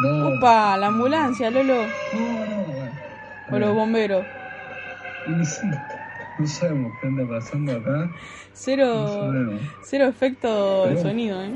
No. 0.04 0.28
Opa, 0.28 0.78
la 0.78 0.88
ambulancia, 0.88 1.50
Lolo. 1.50 1.84
No, 2.14 2.46
no, 2.46 3.56
O 3.56 3.60
los 3.60 3.74
bomberos. 3.74 4.26
No 5.28 6.48
sabemos 6.48 6.92
qué 7.02 7.08
anda 7.08 7.28
pasando 7.28 7.72
acá. 7.72 8.12
Cero, 8.54 9.60
cero 9.84 10.06
efecto 10.08 10.88
de 10.88 11.02
sonido, 11.02 11.44
¿eh? 11.44 11.52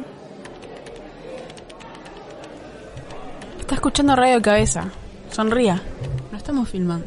Está 3.61 3.75
escuchando 3.75 4.17
Radio 4.17 4.41
Cabeza. 4.41 4.89
Sonría. 5.29 5.81
Estamos 6.49 6.69
filmando. 6.69 7.05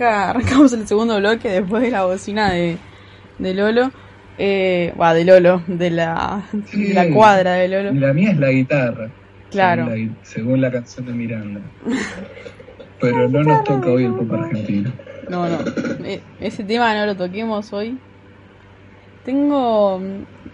arrancamos 0.00 0.72
el 0.72 0.88
segundo 0.88 1.18
bloque 1.18 1.50
después 1.50 1.82
de 1.82 1.90
la 1.90 2.06
bocina 2.06 2.50
de, 2.50 2.78
de 3.38 3.52
Lolo. 3.52 3.90
Eh, 4.38 4.94
de 4.96 5.24
Lolo, 5.26 5.62
de 5.66 5.90
la, 5.90 6.46
la 6.94 7.10
cuadra 7.10 7.52
de 7.56 7.68
Lolo. 7.68 7.92
La 7.92 8.14
mía 8.14 8.30
es 8.30 8.38
la 8.38 8.48
guitarra. 8.48 9.10
Claro. 9.50 9.92
Según 10.22 10.62
la, 10.62 10.70
canción 10.70 11.04
de 11.04 11.12
Miranda. 11.12 11.60
Pero 13.02 13.28
no 13.28 13.42
nos 13.42 13.64
toca 13.64 13.86
hoy 13.90 14.04
el 14.04 14.14
pop 14.14 14.32
argentino. 14.32 14.90
No, 15.28 15.46
no. 15.46 15.58
E, 16.06 16.22
ese 16.40 16.64
tema 16.64 16.94
no 16.94 17.04
lo 17.04 17.14
toquemos 17.14 17.70
hoy. 17.74 17.98
Tengo, 19.28 20.00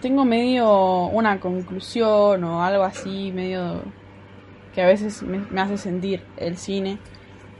tengo 0.01 0.25
medio 0.25 1.05
una 1.05 1.39
conclusión 1.39 2.43
o 2.43 2.61
algo 2.61 2.83
así, 2.83 3.31
medio 3.33 3.81
que 4.73 4.81
a 4.81 4.85
veces 4.85 5.23
me 5.23 5.61
hace 5.61 5.77
sentir 5.77 6.21
el 6.35 6.57
cine, 6.57 6.97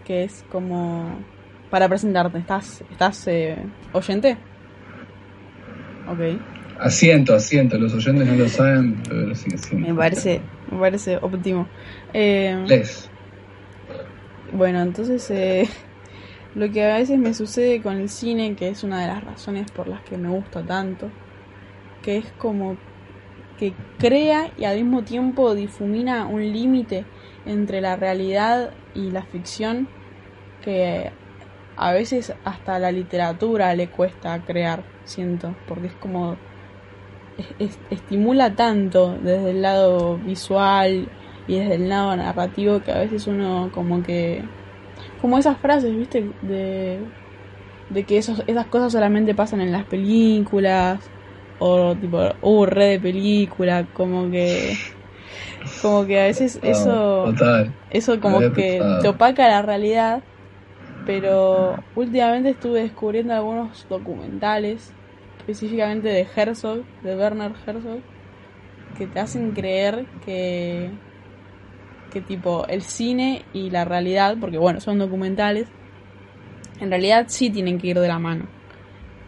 que 0.03 0.25
es 0.25 0.43
como 0.51 1.17
para 1.69 1.87
presentarte. 1.87 2.39
¿Estás, 2.39 2.83
estás 2.91 3.25
eh, 3.29 3.55
oyente? 3.93 4.35
Ok. 6.09 6.37
Asiento, 6.81 7.33
asiento. 7.33 7.77
Los 7.77 7.93
oyentes 7.93 8.27
no 8.27 8.35
lo 8.35 8.49
saben, 8.49 9.01
pero 9.07 9.33
sí 9.35 9.47
Me 9.73 9.93
parece, 9.93 10.41
me 10.69 10.79
parece 10.79 11.15
óptimo. 11.15 11.65
Eh, 12.13 12.61
Bueno, 14.51 14.81
entonces 14.81 15.31
eh, 15.31 15.65
lo 16.55 16.71
que 16.71 16.83
a 16.83 16.95
veces 16.97 17.19
me 17.19 17.33
sucede 17.33 17.81
con 17.81 17.97
el 17.97 18.09
cine, 18.09 18.55
que 18.55 18.69
es 18.69 18.83
una 18.83 19.01
de 19.01 19.07
las 19.07 19.23
razones 19.23 19.69
por 19.71 19.87
las 19.87 20.01
que 20.01 20.17
me 20.17 20.29
gusta 20.29 20.63
tanto, 20.63 21.09
que 22.01 22.17
es 22.17 22.25
como 22.37 22.77
que 23.59 23.73
crea 23.99 24.49
y 24.57 24.65
al 24.65 24.77
mismo 24.77 25.03
tiempo 25.03 25.53
difumina 25.53 26.25
un 26.25 26.41
límite 26.41 27.05
entre 27.45 27.81
la 27.81 27.95
realidad 27.95 28.71
y 28.93 29.11
la 29.11 29.23
ficción 29.23 29.87
que 30.63 31.11
a 31.77 31.91
veces 31.91 32.33
hasta 32.45 32.79
la 32.79 32.91
literatura 32.91 33.73
le 33.75 33.87
cuesta 33.87 34.41
crear, 34.45 34.83
siento, 35.03 35.53
porque 35.67 35.87
es 35.87 35.93
como 35.95 36.37
estimula 37.89 38.55
tanto 38.55 39.17
desde 39.21 39.51
el 39.51 39.61
lado 39.61 40.17
visual 40.17 41.09
y 41.47 41.59
desde 41.59 41.75
el 41.75 41.89
lado 41.89 42.15
narrativo 42.15 42.79
que 42.79 42.93
a 42.93 42.99
veces 42.99 43.27
uno 43.27 43.71
como 43.73 44.03
que 44.03 44.41
como 45.21 45.37
esas 45.37 45.57
frases, 45.59 45.95
¿viste? 45.95 46.31
De 46.41 46.99
de 47.89 48.03
que 48.05 48.17
esos, 48.17 48.43
esas 48.47 48.65
cosas 48.67 48.91
solamente 48.91 49.35
pasan 49.35 49.61
en 49.61 49.71
las 49.71 49.85
películas 49.85 50.99
o 51.59 51.95
tipo, 51.95 52.19
uh, 52.41 52.65
red 52.65 52.91
de 52.93 52.99
película, 52.99 53.85
como 53.93 54.29
que 54.31 54.75
como 55.81 56.05
que 56.05 56.19
a 56.19 56.25
veces 56.25 56.59
eso 56.63 57.25
eso 57.91 58.19
como 58.19 58.39
que 58.53 58.81
te 59.01 59.07
opaca 59.07 59.47
la 59.47 59.61
realidad 59.61 60.23
pero 61.05 61.75
últimamente 61.95 62.49
estuve 62.49 62.81
descubriendo 62.81 63.33
algunos 63.33 63.87
documentales, 63.87 64.91
específicamente 65.37 66.07
de 66.07 66.27
Herzog, 66.35 66.83
de 67.03 67.15
Werner 67.15 67.51
Herzog, 67.65 67.99
que 68.97 69.07
te 69.07 69.19
hacen 69.19 69.51
creer 69.51 70.05
que, 70.25 70.89
que 72.15 72.21
tipo 72.21 72.65
el 72.67 72.81
cine 72.81 73.43
y 73.51 73.71
la 73.71 73.83
realidad, 73.83 74.37
porque 74.39 74.57
bueno, 74.57 74.79
son 74.79 74.99
documentales, 74.99 75.67
en 76.79 76.89
realidad 76.89 77.25
sí 77.27 77.49
tienen 77.49 77.77
que 77.77 77.87
ir 77.87 77.99
de 77.99 78.07
la 78.07 78.19
mano. 78.19 78.45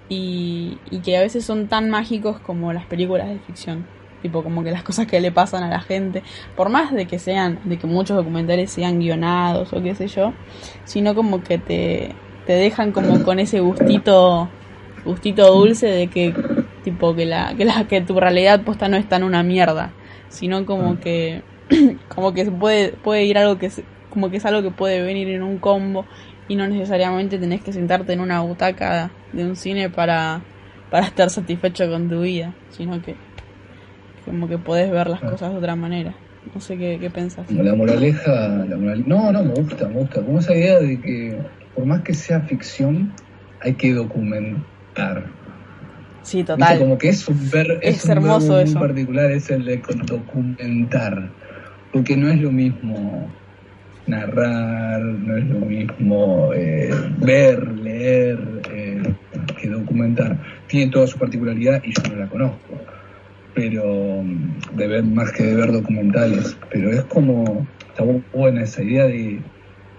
Y, 0.07 0.77
y 0.89 0.99
que 0.99 1.17
a 1.17 1.21
veces 1.21 1.43
son 1.43 1.67
tan 1.67 1.89
mágicos 1.89 2.39
como 2.39 2.71
las 2.71 2.85
películas 2.85 3.27
de 3.27 3.39
ficción 3.39 3.85
tipo 4.21 4.41
como 4.41 4.63
que 4.63 4.71
las 4.71 4.83
cosas 4.83 5.05
que 5.05 5.19
le 5.19 5.31
pasan 5.31 5.63
a 5.63 5.69
la 5.69 5.79
gente, 5.79 6.23
por 6.55 6.69
más 6.69 6.91
de 6.91 7.05
que 7.05 7.19
sean, 7.19 7.59
de 7.65 7.77
que 7.77 7.87
muchos 7.87 8.17
documentales 8.17 8.71
sean 8.71 8.99
guionados 8.99 9.73
o 9.73 9.83
qué 9.83 9.93
sé 9.93 10.07
yo, 10.07 10.33
sino 10.85 11.13
como 11.13 11.43
que 11.43 11.57
te, 11.57 12.15
te 12.45 12.53
dejan 12.53 12.93
como 12.93 13.23
con 13.23 13.37
ese 13.37 13.59
gustito, 13.59 14.49
gustito 15.05 15.53
dulce 15.53 15.87
de 15.87 16.07
que 16.07 16.33
tipo 16.83 17.13
que 17.13 17.25
la, 17.25 17.53
que 17.55 17.65
la, 17.65 17.87
que 17.87 18.01
tu 18.01 18.19
realidad 18.19 18.63
posta 18.63 18.87
no 18.87 18.97
está 18.97 19.17
en 19.17 19.23
una 19.23 19.43
mierda, 19.43 19.91
sino 20.29 20.65
como 20.65 20.99
que, 20.99 21.43
como 22.13 22.33
que 22.33 22.45
puede, 22.45 22.91
puede 22.91 23.25
ir 23.25 23.37
algo 23.37 23.57
que 23.57 23.69
como 24.09 24.29
que 24.29 24.37
es 24.37 24.45
algo 24.45 24.63
que 24.63 24.71
puede 24.71 25.01
venir 25.01 25.29
en 25.29 25.43
un 25.43 25.57
combo 25.57 26.05
y 26.47 26.55
no 26.55 26.67
necesariamente 26.67 27.37
tenés 27.37 27.61
que 27.61 27.73
sentarte 27.73 28.13
en 28.13 28.21
una 28.21 28.41
butaca 28.41 29.11
de 29.33 29.45
un 29.45 29.55
cine 29.55 29.89
para, 29.89 30.41
para 30.89 31.07
estar 31.07 31.29
satisfecho 31.29 31.89
con 31.89 32.09
tu 32.09 32.21
vida, 32.21 32.53
sino 32.71 33.01
que 33.01 33.15
como 34.25 34.47
que 34.47 34.57
podés 34.57 34.91
ver 34.91 35.07
las 35.07 35.21
cosas 35.21 35.51
de 35.51 35.57
otra 35.57 35.75
manera. 35.75 36.15
No 36.53 36.61
sé 36.61 36.77
qué, 36.77 36.97
qué 36.99 37.09
pensás. 37.09 37.49
La 37.51 37.75
moraleja, 37.75 38.65
no, 39.05 39.31
no, 39.31 39.43
me 39.43 39.53
gusta, 39.53 39.87
me 39.87 39.99
gusta. 39.99 40.21
Como 40.21 40.39
esa 40.39 40.55
idea 40.55 40.79
de 40.79 40.99
que 40.99 41.37
por 41.75 41.85
más 41.85 42.01
que 42.01 42.13
sea 42.13 42.41
ficción, 42.41 43.13
hay 43.61 43.73
que 43.73 43.93
documentar. 43.93 45.25
Sí, 46.23 46.43
total. 46.43 46.79
Como 46.79 46.97
que 46.97 47.09
es 47.09 47.27
un 47.27 47.49
ver, 47.49 47.79
es, 47.81 48.07
hermoso 48.07 48.59
eso. 48.59 48.79
Muy 48.79 48.87
particular 48.87 49.31
es 49.31 49.49
el 49.49 49.65
de 49.65 49.81
documentar. 50.05 51.29
Porque 51.91 52.17
no 52.17 52.29
es 52.29 52.39
lo 52.41 52.51
mismo 52.51 53.29
narrar, 54.05 55.01
no 55.01 55.37
es 55.37 55.45
lo 55.45 55.59
mismo 55.59 56.51
eh, 56.53 56.89
ver, 57.19 57.67
leer, 57.79 58.39
eh, 58.71 59.03
que 59.59 59.69
documentar. 59.69 60.37
Tiene 60.67 60.91
toda 60.91 61.07
su 61.07 61.17
particularidad 61.17 61.83
y 61.83 61.93
yo 61.93 62.01
no 62.09 62.19
la 62.19 62.27
conozco 62.27 62.77
pero 63.57 64.23
de 64.75 64.87
ver 64.87 65.03
más 65.03 65.31
que 65.31 65.41
de 65.41 65.55
ver 65.55 65.71
documentales, 65.71 66.55
pero 66.69 66.91
es 66.91 67.01
como, 67.05 67.65
está 67.89 68.03
buena 68.31 68.61
esa 68.61 68.83
idea 68.83 69.05
de, 69.05 69.39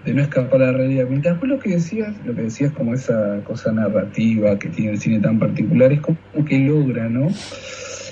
no 0.05 0.21
escapar 0.21 0.61
a 0.61 0.67
la 0.67 0.77
realidad. 0.77 1.07
Mientras 1.09 1.33
después 1.33 1.51
lo 1.51 1.59
que 1.59 1.71
decías, 1.71 2.15
lo 2.25 2.33
que 2.33 2.43
decías 2.43 2.71
como 2.71 2.93
esa 2.93 3.41
cosa 3.43 3.73
narrativa 3.73 4.57
que 4.57 4.69
tiene 4.69 4.91
el 4.91 4.99
cine 5.01 5.19
tan 5.19 5.39
particular, 5.39 5.91
es 5.91 5.99
como 5.99 6.17
que 6.47 6.57
logra, 6.57 7.09
¿no? 7.09 7.27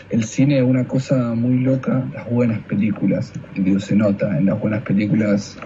El 0.09 0.23
cine 0.23 0.59
es 0.59 0.63
una 0.63 0.87
cosa 0.87 1.33
muy 1.33 1.59
loca, 1.59 2.05
las 2.13 2.29
buenas 2.29 2.59
películas, 2.61 3.33
digo, 3.55 3.79
se 3.79 3.95
nota 3.95 4.37
en 4.37 4.45
las 4.45 4.59
buenas 4.59 4.83
películas, 4.83 5.57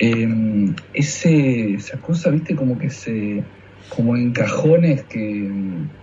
em, 0.00 0.74
ese, 0.94 1.74
esa 1.74 1.98
cosa, 1.98 2.30
viste, 2.30 2.56
como 2.56 2.76
que 2.76 2.90
se, 2.90 3.44
como 3.88 4.16
en 4.16 4.32
cajones 4.32 5.04
que, 5.04 5.48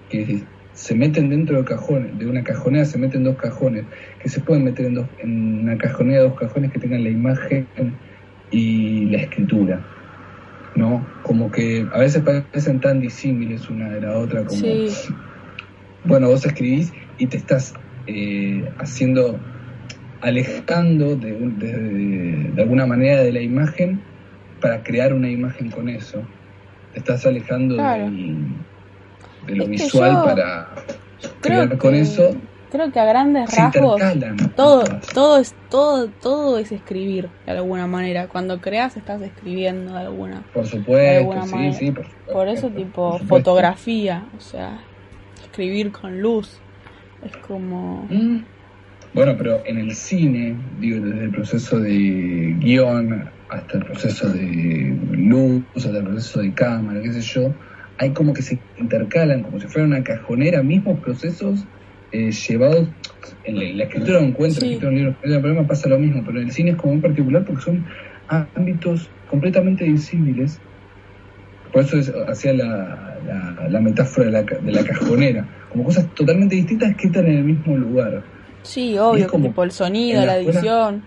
que 0.10 0.43
se 0.74 0.95
meten 0.95 1.30
dentro 1.30 1.58
de 1.58 1.65
cajones, 1.65 2.17
de 2.17 2.28
una 2.28 2.43
cajonera 2.43 2.86
se 2.86 2.98
meten 2.98 3.26
dos 3.26 3.36
cajones, 3.36 3.84
que 4.22 4.30
se 4.30 4.39
pueden 4.39 4.63
meter 4.63 4.86
en, 4.86 4.93
dos, 4.93 5.08
en 5.19 5.60
una 5.63 5.78
cajonera 5.78 6.24
dos 6.24 6.39
cajones 6.39 6.72
que 6.72 6.80
tengan 6.80 7.04
la 7.04 7.10
imagen 7.10 7.67
y 8.52 9.06
la 9.08 9.17
escritura, 9.17 9.82
¿no? 10.76 11.06
Como 11.24 11.52
que 11.52 11.86
a 11.91 12.00
veces 12.00 12.24
parecen 12.24 12.80
tan 12.80 13.02
disímiles 13.02 13.69
una 13.69 13.89
de 13.89 14.00
la 14.00 14.17
otra, 14.17 14.45
como, 14.45 14.62
bueno, 16.10 16.28
vos 16.28 16.45
escribís 16.45 16.91
y 17.17 17.28
te 17.28 17.38
estás 17.38 17.74
eh, 18.08 18.69
haciendo, 18.80 19.39
alejando 20.22 21.15
de, 21.15 21.32
de, 21.32 22.52
de, 22.54 22.62
alguna 22.62 22.86
manera 22.86 23.22
de 23.22 23.32
la 23.32 23.41
imagen 23.41 24.02
para 24.60 24.84
crear 24.84 25.13
una 25.13 25.30
imagen 25.30 25.72
con 25.72 25.88
eso. 25.88 26.22
Te 26.91 27.00
estás 27.00 27.26
alejando 27.26 27.76
de 27.76 28.50
de 29.50 29.56
lo 29.56 29.67
visual 29.67 30.24
para 30.24 30.69
crear 31.41 31.78
con 31.78 31.95
eso. 31.95 32.36
Creo 32.72 32.91
que 32.91 33.00
a 33.00 33.06
grandes 33.06 33.56
rasgos 33.56 34.00
todo, 34.56 34.84
todo 35.12 35.39
es 35.39 35.56
todo 35.69 36.08
todo 36.08 36.60
es 36.60 36.72
escribir 36.72 37.30
de 37.45 37.54
alguna 37.54 37.88
manera. 37.88 38.28
Cuando 38.28 38.62
creas 38.62 38.95
estás 38.95 39.22
escribiendo 39.22 39.93
de 39.93 40.02
alguna. 40.02 40.43
Por 40.54 40.67
supuesto, 40.67 41.41
sí, 41.48 41.74
sí, 41.74 41.93
por, 42.32 42.48
eso 42.48 42.69
tipo 42.69 43.17
fotografía, 43.19 44.26
o 44.38 44.39
sea, 44.39 44.82
escribir 45.60 45.91
con 45.91 46.22
luz 46.22 46.58
es 47.24 47.36
como. 47.38 48.08
Mm. 48.10 48.43
Bueno, 49.13 49.36
pero 49.38 49.62
en 49.65 49.78
el 49.80 49.95
cine, 49.95 50.56
digo, 50.80 51.04
desde 51.06 51.26
el 51.26 51.32
proceso 51.32 51.80
de 51.80 52.56
guion 52.60 53.30
hasta 53.50 53.78
el 53.80 53.86
proceso 53.86 54.30
de 54.30 54.95
luz, 55.12 55.63
hasta 55.76 55.98
el 55.98 56.04
proceso 56.04 56.41
de 56.41 56.54
cámara, 56.54 57.02
qué 57.02 57.12
sé 57.13 57.22
yo, 57.22 57.54
hay 57.98 58.12
como 58.12 58.34
que 58.34 58.43
se 58.43 58.60
intercalan, 58.78 59.41
como 59.41 59.60
si 59.60 59.67
fuera 59.67 59.88
una 59.88 60.04
cajonera, 60.04 60.62
mismos 60.62 61.00
procesos 61.00 61.65
eh, 62.12 62.32
llevados 62.32 62.88
en 63.43 63.78
la, 63.78 63.84
escritura 63.84 64.19
de 64.19 64.26
un 64.26 64.32
cuento, 64.32 64.63
en 64.63 64.86
un 64.86 64.95
libro, 64.95 65.15
el 65.24 65.41
problema 65.41 65.67
pasa 65.67 65.89
lo 65.89 65.98
mismo, 65.98 66.24
pero 66.24 66.39
en 66.39 66.45
el 66.45 66.52
cine 66.52 66.72
es 66.72 66.78
como 66.78 66.93
muy 66.93 67.02
particular 67.02 67.43
porque 67.43 67.63
son 67.63 67.86
ámbitos 68.28 69.10
completamente 69.28 69.86
disímiles. 69.86 70.60
Por 71.71 71.84
eso 71.84 71.97
hacía 72.27 72.53
la, 72.53 73.17
la, 73.69 73.79
metáfora 73.79 74.25
de 74.25 74.32
la, 74.32 74.41
de 74.43 74.71
la 74.71 74.84
cajonera, 74.84 75.47
como 75.69 75.84
cosas 75.84 76.08
totalmente 76.15 76.55
distintas 76.55 76.95
que 76.95 77.08
están 77.08 77.27
en 77.27 77.38
el 77.38 77.43
mismo 77.43 77.77
lugar. 77.77 78.23
Sí, 78.63 78.97
obvio, 78.97 79.27
como 79.27 79.47
tipo 79.47 79.63
el 79.63 79.71
sonido, 79.71 80.25
la, 80.25 80.38
edición. 80.38 81.03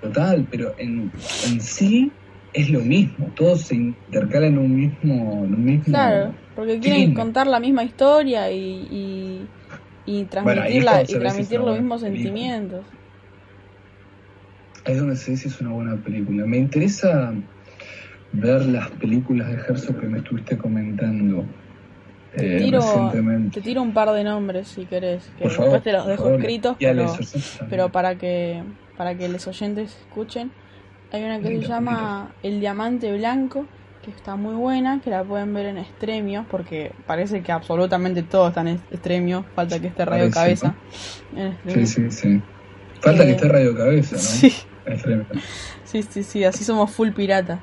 Total, 0.00 0.46
pero 0.50 0.74
en, 0.78 1.10
en 1.46 1.60
sí 1.60 2.12
es 2.52 2.70
lo 2.70 2.80
mismo, 2.80 3.30
todos 3.34 3.62
se 3.62 3.74
intercalan 3.74 4.52
en 4.52 4.58
un 4.58 4.76
mismo, 4.76 5.44
en 5.44 5.54
un 5.54 5.64
mismo 5.64 5.84
Claro, 5.84 6.34
porque 6.54 6.78
quieren 6.78 7.14
contar 7.14 7.46
la 7.46 7.60
misma 7.60 7.84
historia 7.84 8.50
y, 8.50 9.46
y, 10.06 10.24
transmitir, 10.24 10.86
y 11.08 11.14
transmitir 11.14 11.60
los 11.60 11.76
mismos 11.76 12.00
sentimientos. 12.00 12.84
Ahí 14.84 14.94
es 14.94 15.00
donde 15.00 15.16
se 15.16 15.32
dice 15.32 15.48
es 15.48 15.60
una 15.60 15.70
buena 15.70 15.96
película. 15.96 16.46
Me 16.46 16.56
interesa 16.56 17.34
ver 18.32 18.66
las 18.66 18.90
películas 18.92 19.48
de 19.48 19.54
Herzog 19.54 20.00
que 20.00 20.06
me 20.06 20.18
estuviste 20.18 20.56
comentando. 20.58 21.44
Te, 22.36 22.56
eh, 22.56 22.58
tiro, 22.58 23.10
te 23.52 23.60
tiro 23.62 23.82
un 23.82 23.92
par 23.92 24.10
de 24.12 24.22
nombres 24.22 24.68
si 24.68 24.84
querés, 24.84 25.30
que 25.38 25.44
después 25.44 25.82
te 25.82 25.92
los 25.92 26.06
dejo 26.06 26.30
escritos, 26.34 26.76
pero, 26.78 27.16
pero 27.70 27.88
para 27.88 28.16
que 28.16 28.62
para 28.98 29.16
que 29.16 29.28
los 29.28 29.46
oyentes 29.46 29.96
escuchen. 30.02 30.50
Hay 31.10 31.24
una 31.24 31.40
que 31.40 31.60
se 31.60 31.66
llama 31.66 32.34
El 32.42 32.60
Diamante 32.60 33.16
Blanco, 33.16 33.64
que 34.04 34.10
está 34.10 34.36
muy 34.36 34.54
buena, 34.56 35.00
que 35.02 35.08
la 35.08 35.24
pueden 35.24 35.54
ver 35.54 35.66
en 35.66 35.78
Extremio, 35.78 36.44
porque 36.50 36.92
parece 37.06 37.40
que 37.42 37.50
absolutamente 37.50 38.22
todo 38.22 38.48
está 38.48 38.60
en 38.60 38.80
Extremio, 38.90 39.46
falta 39.54 39.80
que 39.80 39.86
esté 39.86 40.04
Radio 40.04 40.30
Cabeza. 40.30 40.74
Sí, 41.66 41.86
sí, 41.86 42.10
sí. 42.10 42.42
Falta 43.00 43.24
que 43.24 43.30
eh, 43.30 43.34
esté 43.34 43.48
Radio 43.48 43.74
Cabeza, 43.74 44.16
¿no? 44.16 44.22
Sí. 44.22 44.52
Sí, 45.84 46.02
sí, 46.02 46.22
sí, 46.22 46.44
así 46.44 46.64
somos 46.64 46.90
full 46.90 47.10
pirata. 47.10 47.60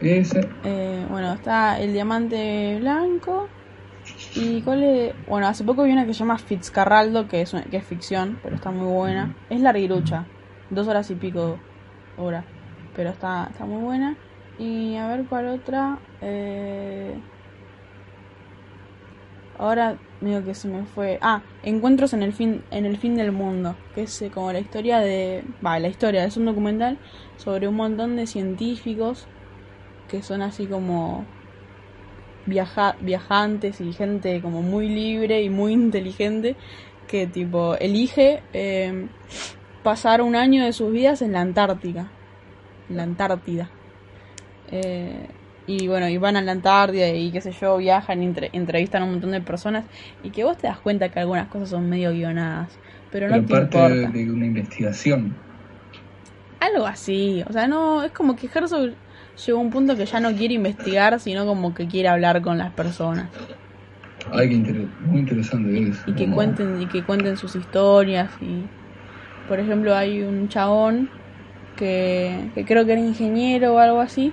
Ese. 0.00 0.48
Eh, 0.64 1.06
bueno, 1.10 1.32
está 1.34 1.78
El 1.78 1.92
Diamante 1.92 2.78
Blanco. 2.80 3.48
Y 4.34 4.62
cuál 4.62 4.82
es? 4.82 5.14
Bueno, 5.28 5.46
hace 5.46 5.64
poco 5.64 5.84
vi 5.84 5.92
una 5.92 6.06
que 6.06 6.14
se 6.14 6.20
llama 6.20 6.38
Fitzcarraldo, 6.38 7.28
que 7.28 7.42
es, 7.42 7.54
que 7.70 7.76
es 7.76 7.84
ficción, 7.84 8.38
pero 8.42 8.56
está 8.56 8.70
muy 8.70 8.86
buena. 8.86 9.36
Es 9.50 9.60
larguirucha, 9.60 10.26
dos 10.70 10.88
horas 10.88 11.10
y 11.10 11.14
pico 11.14 11.58
hora 12.16 12.44
pero 12.94 13.10
está, 13.10 13.48
está 13.50 13.64
muy 13.64 13.82
buena. 13.82 14.16
Y 14.58 14.96
a 14.96 15.08
ver 15.08 15.24
cuál 15.24 15.48
otra. 15.48 15.98
Eh... 16.20 17.14
Ahora 19.58 19.98
medio 20.20 20.44
que 20.44 20.54
se 20.54 20.68
me 20.68 20.84
fue. 20.84 21.18
Ah, 21.20 21.42
Encuentros 21.62 22.12
en 22.14 22.22
el 22.22 22.32
fin, 22.32 22.62
en 22.70 22.86
el 22.86 22.96
fin 22.96 23.16
del 23.16 23.32
mundo. 23.32 23.76
Que 23.94 24.02
es 24.02 24.22
eh, 24.22 24.30
como 24.30 24.52
la 24.52 24.60
historia 24.60 24.98
de. 24.98 25.44
Va, 25.64 25.78
la 25.78 25.88
historia, 25.88 26.24
es 26.24 26.36
un 26.36 26.46
documental 26.46 26.98
sobre 27.36 27.68
un 27.68 27.76
montón 27.76 28.16
de 28.16 28.26
científicos 28.26 29.26
que 30.10 30.22
son 30.22 30.42
así 30.42 30.66
como 30.66 31.24
viaja, 32.46 32.96
viajantes 33.00 33.80
y 33.80 33.92
gente 33.92 34.40
como 34.40 34.62
muy 34.62 34.88
libre 34.88 35.42
y 35.42 35.50
muy 35.50 35.72
inteligente 35.72 36.56
que 37.06 37.26
tipo 37.26 37.74
elige 37.76 38.42
eh, 38.52 39.06
pasar 39.82 40.22
un 40.22 40.36
año 40.36 40.64
de 40.64 40.72
sus 40.72 40.92
vidas 40.92 41.22
en 41.22 41.32
la 41.32 41.40
Antártica 41.40 42.10
la 42.90 43.04
Antártida. 43.04 43.70
Eh, 44.70 45.28
y 45.66 45.88
bueno, 45.88 46.08
y 46.08 46.16
van 46.18 46.36
a 46.36 46.42
la 46.42 46.52
Antártida 46.52 47.08
y 47.08 47.30
qué 47.30 47.40
sé 47.40 47.52
yo, 47.52 47.76
viajan, 47.76 48.22
entrevistan 48.52 49.02
a 49.02 49.04
un 49.04 49.12
montón 49.12 49.30
de 49.30 49.40
personas 49.40 49.84
y 50.22 50.30
que 50.30 50.44
vos 50.44 50.58
te 50.58 50.66
das 50.66 50.78
cuenta 50.78 51.08
que 51.08 51.20
algunas 51.20 51.48
cosas 51.48 51.70
son 51.70 51.88
medio 51.88 52.12
guionadas, 52.12 52.76
pero 53.10 53.28
no 53.28 53.36
te 53.36 53.42
parte 53.42 53.78
importa. 53.78 54.10
de 54.10 54.30
una 54.30 54.46
investigación. 54.46 55.34
Algo 56.58 56.86
así, 56.86 57.42
o 57.48 57.52
sea, 57.52 57.68
no, 57.68 58.02
es 58.02 58.12
como 58.12 58.36
que 58.36 58.48
Herzog 58.52 58.90
llegó 59.46 59.58
un 59.58 59.70
punto 59.70 59.96
que 59.96 60.06
ya 60.06 60.20
no 60.20 60.32
quiere 60.32 60.54
investigar, 60.54 61.20
sino 61.20 61.46
como 61.46 61.74
que 61.74 61.86
quiere 61.86 62.08
hablar 62.08 62.42
con 62.42 62.58
las 62.58 62.72
personas. 62.72 63.28
Ay, 64.32 64.48
qué 64.48 64.86
muy 65.06 65.20
interesante 65.20 65.92
y, 66.06 66.12
que 66.12 66.30
cuenten, 66.30 66.80
y 66.82 66.86
que 66.86 67.02
cuenten 67.02 67.36
sus 67.36 67.56
historias 67.56 68.30
y 68.40 68.64
por 69.48 69.58
ejemplo 69.58 69.96
hay 69.96 70.22
un 70.22 70.48
chabón 70.48 71.08
que, 71.76 72.50
creo 72.66 72.84
que 72.84 72.92
era 72.92 73.00
ingeniero 73.00 73.74
o 73.74 73.78
algo 73.78 74.00
así, 74.00 74.32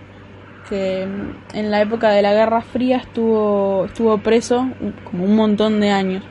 que 0.69 1.07
en 1.53 1.71
la 1.71 1.81
época 1.81 2.11
de 2.11 2.21
la 2.21 2.33
Guerra 2.33 2.61
Fría 2.61 2.97
estuvo, 2.97 3.85
estuvo 3.85 4.17
preso 4.17 4.67
como 5.09 5.23
un 5.23 5.35
montón 5.35 5.79
de 5.79 5.89
años. 5.89 6.23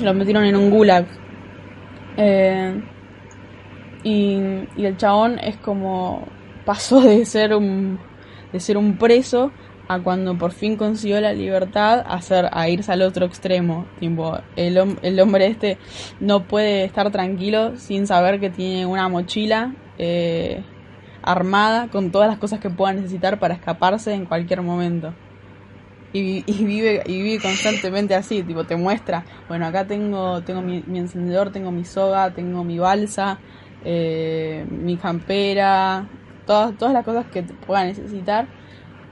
Lo 0.00 0.14
metieron 0.14 0.44
en 0.44 0.54
un 0.54 0.70
gulag. 0.70 1.06
Eh, 2.16 2.80
y, 4.04 4.38
y, 4.76 4.86
el 4.86 4.96
chabón 4.96 5.38
es 5.40 5.56
como 5.56 6.26
pasó 6.64 7.00
de 7.00 7.24
ser 7.24 7.54
un 7.54 7.98
de 8.52 8.60
ser 8.60 8.76
un 8.76 8.96
preso 8.96 9.52
a 9.90 9.98
cuando 9.98 10.38
por 10.38 10.52
fin 10.52 10.76
consiguió 10.76 11.20
la 11.20 11.32
libertad 11.32 12.00
a, 12.06 12.14
hacer, 12.14 12.48
a 12.52 12.68
irse 12.68 12.92
al 12.92 13.02
otro 13.02 13.26
extremo. 13.26 13.86
Tipo, 13.98 14.38
el, 14.54 14.96
el 15.02 15.20
hombre 15.20 15.46
este 15.46 15.78
no 16.20 16.44
puede 16.44 16.84
estar 16.84 17.10
tranquilo 17.10 17.76
sin 17.76 18.06
saber 18.06 18.38
que 18.38 18.50
tiene 18.50 18.86
una 18.86 19.08
mochila 19.08 19.74
eh, 19.98 20.62
armada 21.22 21.88
con 21.88 22.12
todas 22.12 22.28
las 22.28 22.38
cosas 22.38 22.60
que 22.60 22.70
pueda 22.70 22.92
necesitar 22.92 23.40
para 23.40 23.54
escaparse 23.54 24.14
en 24.14 24.26
cualquier 24.26 24.62
momento. 24.62 25.12
Y, 26.12 26.42
vive 26.64 27.02
y 27.06 27.22
vive 27.22 27.42
constantemente 27.42 28.14
así, 28.14 28.42
tipo 28.42 28.64
te 28.64 28.74
muestra, 28.74 29.24
bueno 29.48 29.66
acá 29.66 29.86
tengo 29.86 30.42
tengo 30.42 30.60
mi, 30.60 30.82
encendedor, 30.98 31.52
tengo 31.52 31.70
mi 31.70 31.84
soga, 31.84 32.32
tengo 32.32 32.64
mi 32.64 32.80
balsa, 32.80 33.38
eh, 33.84 34.66
mi 34.68 34.96
campera, 34.96 36.08
todas 36.50 36.76
todas 36.76 36.92
las 36.92 37.04
cosas 37.04 37.26
que 37.26 37.44
pueda 37.44 37.84
necesitar 37.84 38.48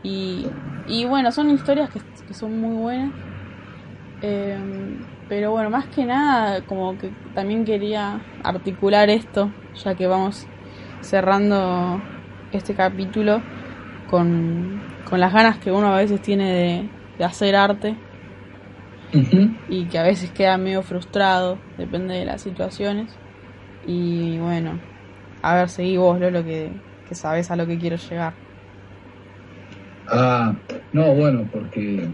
y, 0.03 0.47
y 0.89 1.05
bueno, 1.05 1.31
son 1.31 1.51
historias 1.51 1.89
que, 1.91 2.01
son 2.35 2.61
muy 2.61 2.77
buenas. 2.77 3.13
Em, 4.23 4.99
pero 5.29 5.53
bueno, 5.53 5.71
más 5.71 5.87
que 5.87 6.05
nada, 6.05 6.63
como 6.63 6.99
que 6.99 7.13
también 7.35 7.65
quería 7.65 8.21
articular 8.43 9.09
esto, 9.09 9.53
ya 9.85 9.95
que 9.95 10.09
vamos 10.09 10.47
cerrando 11.01 12.01
este 12.51 12.75
capítulo 12.75 13.41
con, 14.11 14.81
con 15.09 15.21
las 15.21 15.33
ganas 15.33 15.59
que 15.59 15.71
uno 15.71 15.95
a 15.95 15.97
veces 15.97 16.21
tiene 16.21 16.89
de, 17.19 17.25
hacer 17.25 17.55
arte 17.55 17.95
y 19.69 19.85
que 19.85 19.99
a 19.99 20.03
veces 20.03 20.31
queda 20.31 20.57
medio 20.59 20.83
frustrado, 20.83 21.59
depende 21.77 22.15
de 22.15 22.25
las 22.25 22.43
situaciones. 22.43 23.15
Y 23.87 24.39
bueno, 24.39 24.79
a 25.43 25.55
ver, 25.55 25.69
seguí 25.69 25.97
vos, 25.97 26.19
lo 26.19 26.45
que, 26.45 26.71
que 27.09 27.15
sabes 27.15 27.51
a 27.51 27.57
lo 27.57 27.67
que 27.67 27.79
quiero 27.79 27.97
llegar. 27.97 28.35
Ah, 30.09 30.55
no, 30.93 31.15
bueno, 31.15 31.49
porque 31.51 32.09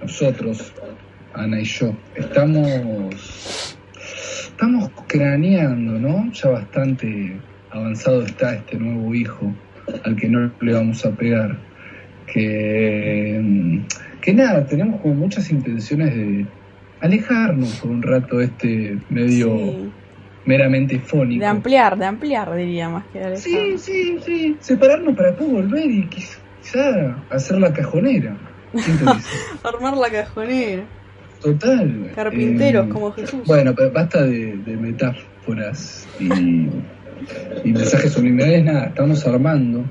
nosotros, 0.00 0.72
Ana 1.34 1.60
y 1.60 1.64
yo, 1.64 1.94
estamos, 2.14 3.76
estamos 4.46 4.90
craneando, 5.06 5.98
¿no? 5.98 6.32
Ya 6.32 6.50
bastante 6.50 7.40
avanzado 7.70 8.22
está 8.22 8.54
este 8.54 8.76
nuevo 8.76 9.14
hijo 9.14 9.54
al 10.04 10.16
que 10.16 10.28
no 10.28 10.52
le 10.60 10.72
vamos 10.72 11.04
a 11.04 11.10
pegar. 11.12 11.56
Que, 12.32 13.82
que 14.20 14.32
nada, 14.32 14.64
tenemos 14.66 15.00
como 15.00 15.14
muchas 15.14 15.50
intenciones 15.50 16.14
de 16.14 16.46
alejarnos 17.00 17.80
por 17.80 17.90
un 17.90 18.02
rato 18.02 18.40
este 18.40 18.96
medio 19.10 19.90
meramente 20.44 20.98
fónico. 20.98 21.40
De 21.40 21.46
ampliar, 21.46 21.98
de 21.98 22.06
ampliar 22.06 22.54
diría 22.54 22.88
más 22.88 23.04
que 23.12 23.18
alejar. 23.18 23.38
Sí, 23.38 23.78
sí, 23.78 24.18
sí. 24.24 24.56
Separarnos 24.60 25.16
para 25.16 25.28
después 25.28 25.50
volver 25.50 25.90
y 25.90 26.06
quizás 26.08 26.40
hacer 27.30 27.58
la 27.58 27.72
cajonera. 27.72 28.36
Armar 29.62 29.96
la 29.96 30.10
cajonera. 30.10 30.84
Total. 31.40 32.12
Carpinteros 32.14 32.86
eh, 32.86 32.90
como 32.90 33.12
Jesús. 33.12 33.42
Bueno, 33.46 33.74
pero 33.74 33.90
basta 33.90 34.22
de, 34.24 34.54
metáforas 34.80 36.08
y, 36.20 36.24
y 37.64 37.72
mensajes 37.72 38.12
subliminales. 38.12 38.64
Nada, 38.64 38.86
estamos 38.86 39.26
armando 39.26 39.84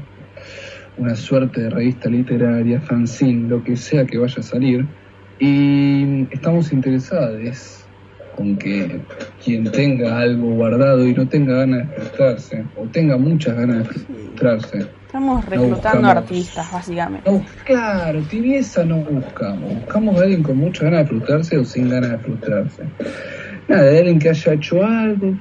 una 0.97 1.15
suerte 1.15 1.61
de 1.61 1.69
revista 1.69 2.09
literaria, 2.09 2.79
fanzine, 2.81 3.49
lo 3.49 3.63
que 3.63 3.75
sea 3.75 4.05
que 4.05 4.17
vaya 4.17 4.35
a 4.39 4.43
salir. 4.43 4.85
Y 5.39 6.27
estamos 6.31 6.71
interesados 6.71 7.80
con 8.41 8.57
que 8.57 8.99
quien 9.43 9.71
tenga 9.71 10.19
algo 10.19 10.55
guardado 10.55 11.05
y 11.05 11.13
no 11.13 11.27
tenga 11.27 11.57
ganas 11.57 11.87
de 11.87 11.95
frustrarse, 11.95 12.65
o 12.75 12.85
tenga 12.87 13.17
muchas 13.17 13.55
ganas 13.55 13.77
de 13.77 13.83
frustrarse, 13.85 14.87
Estamos 15.05 15.45
reclutando 15.45 16.07
artistas, 16.07 16.71
básicamente. 16.71 17.29
claro, 17.65 18.21
tibieza 18.21 18.85
no 18.85 18.97
buscamos. 18.99 19.75
Buscamos 19.75 20.17
a 20.17 20.23
alguien 20.23 20.41
con 20.41 20.57
mucha 20.57 20.85
ganas 20.85 21.01
de 21.01 21.07
frustrarse 21.07 21.57
o 21.57 21.65
sin 21.65 21.89
ganas 21.89 22.11
de 22.11 22.17
frustrarse. 22.19 22.83
Nada, 23.67 23.83
de 23.83 23.99
alguien 23.99 24.19
que 24.19 24.29
haya 24.29 24.53
hecho 24.53 24.83
algo, 24.83 25.35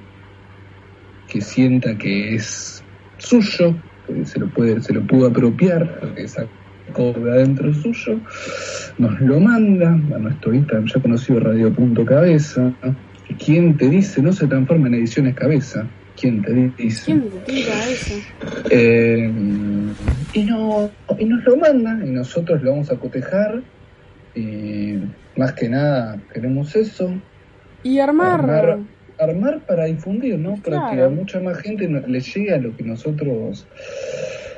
que 1.28 1.40
sienta 1.40 1.96
que 1.96 2.34
es 2.34 2.82
suyo, 3.18 3.76
que 4.08 4.26
se 4.26 4.40
lo 4.40 4.48
puede, 4.48 4.82
se 4.82 4.92
lo 4.92 5.06
pudo 5.06 5.28
apropiar, 5.28 6.00
porque 6.00 6.26
de 6.98 7.31
adentro 7.31 7.72
suyo, 7.74 8.20
nos 8.98 9.20
lo 9.20 9.40
manda 9.40 9.88
a 9.90 10.18
nuestro 10.18 10.55
Instagram 10.55 10.87
ya 10.87 11.00
conocido 11.00 11.40
radio.cabeza. 11.40 12.72
¿Quién 13.44 13.76
te 13.76 13.88
dice 13.88 14.22
no 14.22 14.33
se 14.33 14.46
transforma 14.46 14.88
en 14.88 14.94
ediciones 14.94 15.35
cabeza? 15.35 15.87
¿Quién 16.20 16.42
te 16.42 16.53
dice? 16.76 17.05
¿Quién 17.07 17.31
te 17.31 17.53
tira 17.53 17.88
eso? 17.88 18.14
Eh, 18.70 19.33
y, 20.35 20.42
no, 20.44 20.90
y 21.18 21.24
nos 21.24 21.44
lo 21.44 21.57
manda 21.57 21.98
y 22.05 22.11
nosotros 22.11 22.62
lo 22.62 22.72
vamos 22.72 22.90
a 22.90 22.96
cotejar 22.96 23.62
y 24.35 24.98
más 25.37 25.53
que 25.55 25.68
nada 25.68 26.18
queremos 26.33 26.74
eso. 26.76 27.11
Y 27.83 27.98
armar. 27.98 28.79
Armar, 29.18 29.61
para 29.66 29.85
difundir, 29.85 30.38
¿no? 30.38 30.57
Para 30.57 30.90
que 30.90 31.03
a 31.03 31.09
mucha 31.11 31.40
más 31.40 31.59
gente 31.59 31.87
le 31.87 32.20
llegue 32.20 32.55
a 32.55 32.59
lo 32.59 32.74
que 32.74 32.85
nosotros 32.85 33.66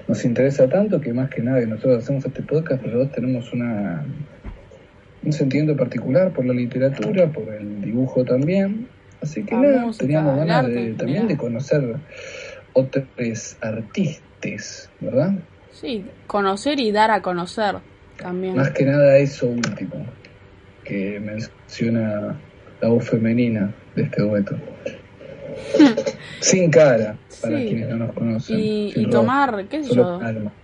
nos 0.09 0.25
interesa 0.25 0.69
tanto, 0.69 1.01
que 1.01 1.13
más 1.13 1.31
que 1.31 1.43
nada 1.43 1.61
que 1.61 1.67
nosotros 1.67 2.03
hacemos 2.03 2.25
este 2.25 2.43
podcast, 2.43 2.83
pero 2.83 2.99
todos 2.99 3.13
tenemos 3.13 3.53
una 3.53 4.05
un 5.25 5.33
sentimiento 5.33 5.77
particular 5.77 6.33
por 6.33 6.45
la 6.45 6.53
literatura, 6.53 7.29
por 7.29 7.49
el 7.53 7.81
dibujo 7.81 8.25
también. 8.25 8.89
Así 9.21 9.45
que 9.45 9.55
nada, 9.55 9.91
teníamos 9.97 10.37
ganas 10.37 10.67
de, 10.67 10.95
también 10.95 11.29
de 11.29 11.37
conocer 11.37 11.97
otros 12.73 13.05
artistas, 13.61 14.91
¿verdad? 15.01 15.35
Sí, 15.71 16.05
conocer 16.27 16.81
y 16.81 16.91
dar 16.91 17.13
a 17.13 17.23
conocer 17.23 17.77
también. 18.17 18.57
Más 18.57 18.71
que 18.71 18.85
nada 18.85 19.17
eso 19.19 19.47
último 19.47 20.07
que 20.85 21.21
menciona 21.21 22.37
la 22.81 22.89
voz 22.89 23.09
femenina 23.09 23.73
de 23.95 24.03
este 24.03 24.23
dueto. 24.23 24.57
Sin 26.41 26.71
cara, 26.71 27.17
para 27.41 27.57
quienes 27.57 27.89
no 27.89 28.07
nos 28.07 28.15
conocen. 28.15 28.59
Y, 28.59 29.09
tomar, 29.11 29.67
qué 29.69 29.85
sé 29.85 29.95
yo, 29.95 30.21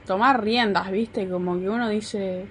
tomar 0.06 0.42
riendas, 0.42 0.90
¿viste? 0.90 1.28
Como 1.28 1.58
que 1.58 1.68
uno 1.68 1.88
dice, 1.88 2.46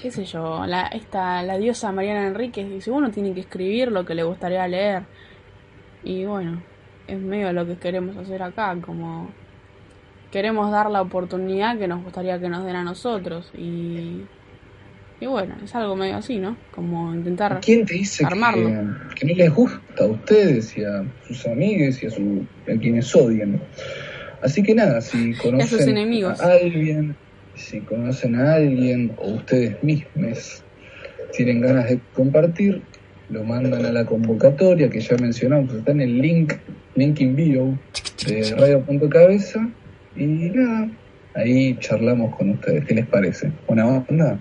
qué 0.00 0.10
sé 0.10 0.24
yo, 0.24 0.64
la, 0.66 0.86
esta, 0.88 1.42
la 1.42 1.58
diosa 1.58 1.92
Mariana 1.92 2.26
Enríquez 2.26 2.68
dice, 2.68 2.90
uno 2.90 3.10
tiene 3.10 3.34
que 3.34 3.40
escribir 3.40 3.92
lo 3.92 4.04
que 4.04 4.14
le 4.14 4.22
gustaría 4.22 4.66
leer. 4.68 5.04
Y 6.04 6.24
bueno, 6.24 6.62
es 7.06 7.18
medio 7.18 7.52
lo 7.52 7.66
que 7.66 7.76
queremos 7.76 8.16
hacer 8.16 8.42
acá, 8.42 8.76
como 8.84 9.28
queremos 10.30 10.70
dar 10.70 10.90
la 10.90 11.02
oportunidad 11.02 11.78
que 11.78 11.86
nos 11.86 12.02
gustaría 12.02 12.40
que 12.40 12.48
nos 12.48 12.64
den 12.64 12.76
a 12.76 12.84
nosotros. 12.84 13.50
Y 13.56 14.22
y 15.22 15.26
bueno, 15.26 15.54
es 15.62 15.72
algo 15.76 15.94
medio 15.94 16.16
así, 16.16 16.38
¿no? 16.38 16.56
Como 16.72 17.14
intentar 17.14 17.60
¿Quién 17.60 17.86
te 17.86 17.94
dice 17.94 18.24
armarlo. 18.26 18.68
Que, 19.14 19.24
no 19.24 19.34
les 19.36 19.54
gusta 19.54 20.02
a 20.02 20.06
ustedes 20.08 20.76
y 20.76 20.84
a 20.84 21.04
sus 21.28 21.46
amigos 21.46 22.02
y 22.02 22.06
a, 22.06 22.10
su, 22.10 22.44
a 22.62 22.76
quienes 22.76 23.14
odian? 23.14 23.62
Así 24.42 24.64
que 24.64 24.74
nada, 24.74 25.00
si 25.00 25.32
conocen 25.42 25.96
a 25.96 26.44
alguien, 26.50 27.14
si 27.54 27.78
conocen 27.82 28.34
a 28.34 28.54
alguien 28.54 29.12
o 29.16 29.34
ustedes 29.34 29.80
mismos 29.84 30.64
tienen 31.32 31.60
ganas 31.60 31.88
de 31.88 32.00
compartir, 32.14 32.82
lo 33.30 33.44
mandan 33.44 33.86
a 33.86 33.92
la 33.92 34.04
convocatoria 34.04 34.90
que 34.90 34.98
ya 34.98 35.16
mencionamos, 35.18 35.72
está 35.72 35.92
en 35.92 36.00
el 36.00 36.18
link, 36.18 36.54
link 36.96 37.20
in 37.20 37.36
bio 37.36 37.78
de 38.26 38.56
radio.cabeza 38.56 39.70
y 40.16 40.26
nada, 40.26 40.90
ahí 41.36 41.76
charlamos 41.78 42.34
con 42.34 42.50
ustedes, 42.50 42.84
¿qué 42.86 42.94
les 42.96 43.06
parece? 43.06 43.52
¿Una 43.68 43.86
onda? 43.86 44.40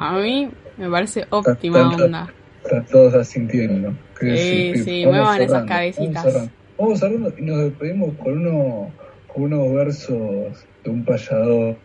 A 0.00 0.14
mí 0.14 0.50
me 0.78 0.88
parece 0.88 1.26
óptima 1.28 1.90
onda. 1.90 2.32
Están 2.64 2.86
todos 2.86 3.14
asintiendo. 3.14 3.92
Sí, 4.18 4.72
sí, 4.82 5.04
muevan 5.04 5.42
esas 5.42 5.66
cabecitas. 5.66 6.48
Vamos 6.78 7.00
cerrando 7.00 7.30
y 7.36 7.42
nos 7.42 7.64
despedimos 7.64 8.14
con, 8.14 8.46
uno, 8.46 8.90
con 9.26 9.42
unos 9.42 9.74
versos 9.74 10.66
de 10.82 10.90
un 10.90 11.04
payador 11.04 11.76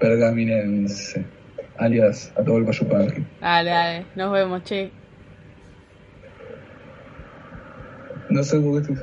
pergaminense, 0.00 1.24
alias 1.78 2.32
a 2.36 2.42
todo 2.42 2.58
el 2.58 2.64
Payupanqui. 2.64 3.24
Dale, 3.40 3.70
dale, 3.70 4.06
nos 4.16 4.32
vemos, 4.32 4.64
che. 4.64 4.90
No 8.30 8.42
sé 8.42 8.58
por 8.58 8.84
qué 8.84 9.00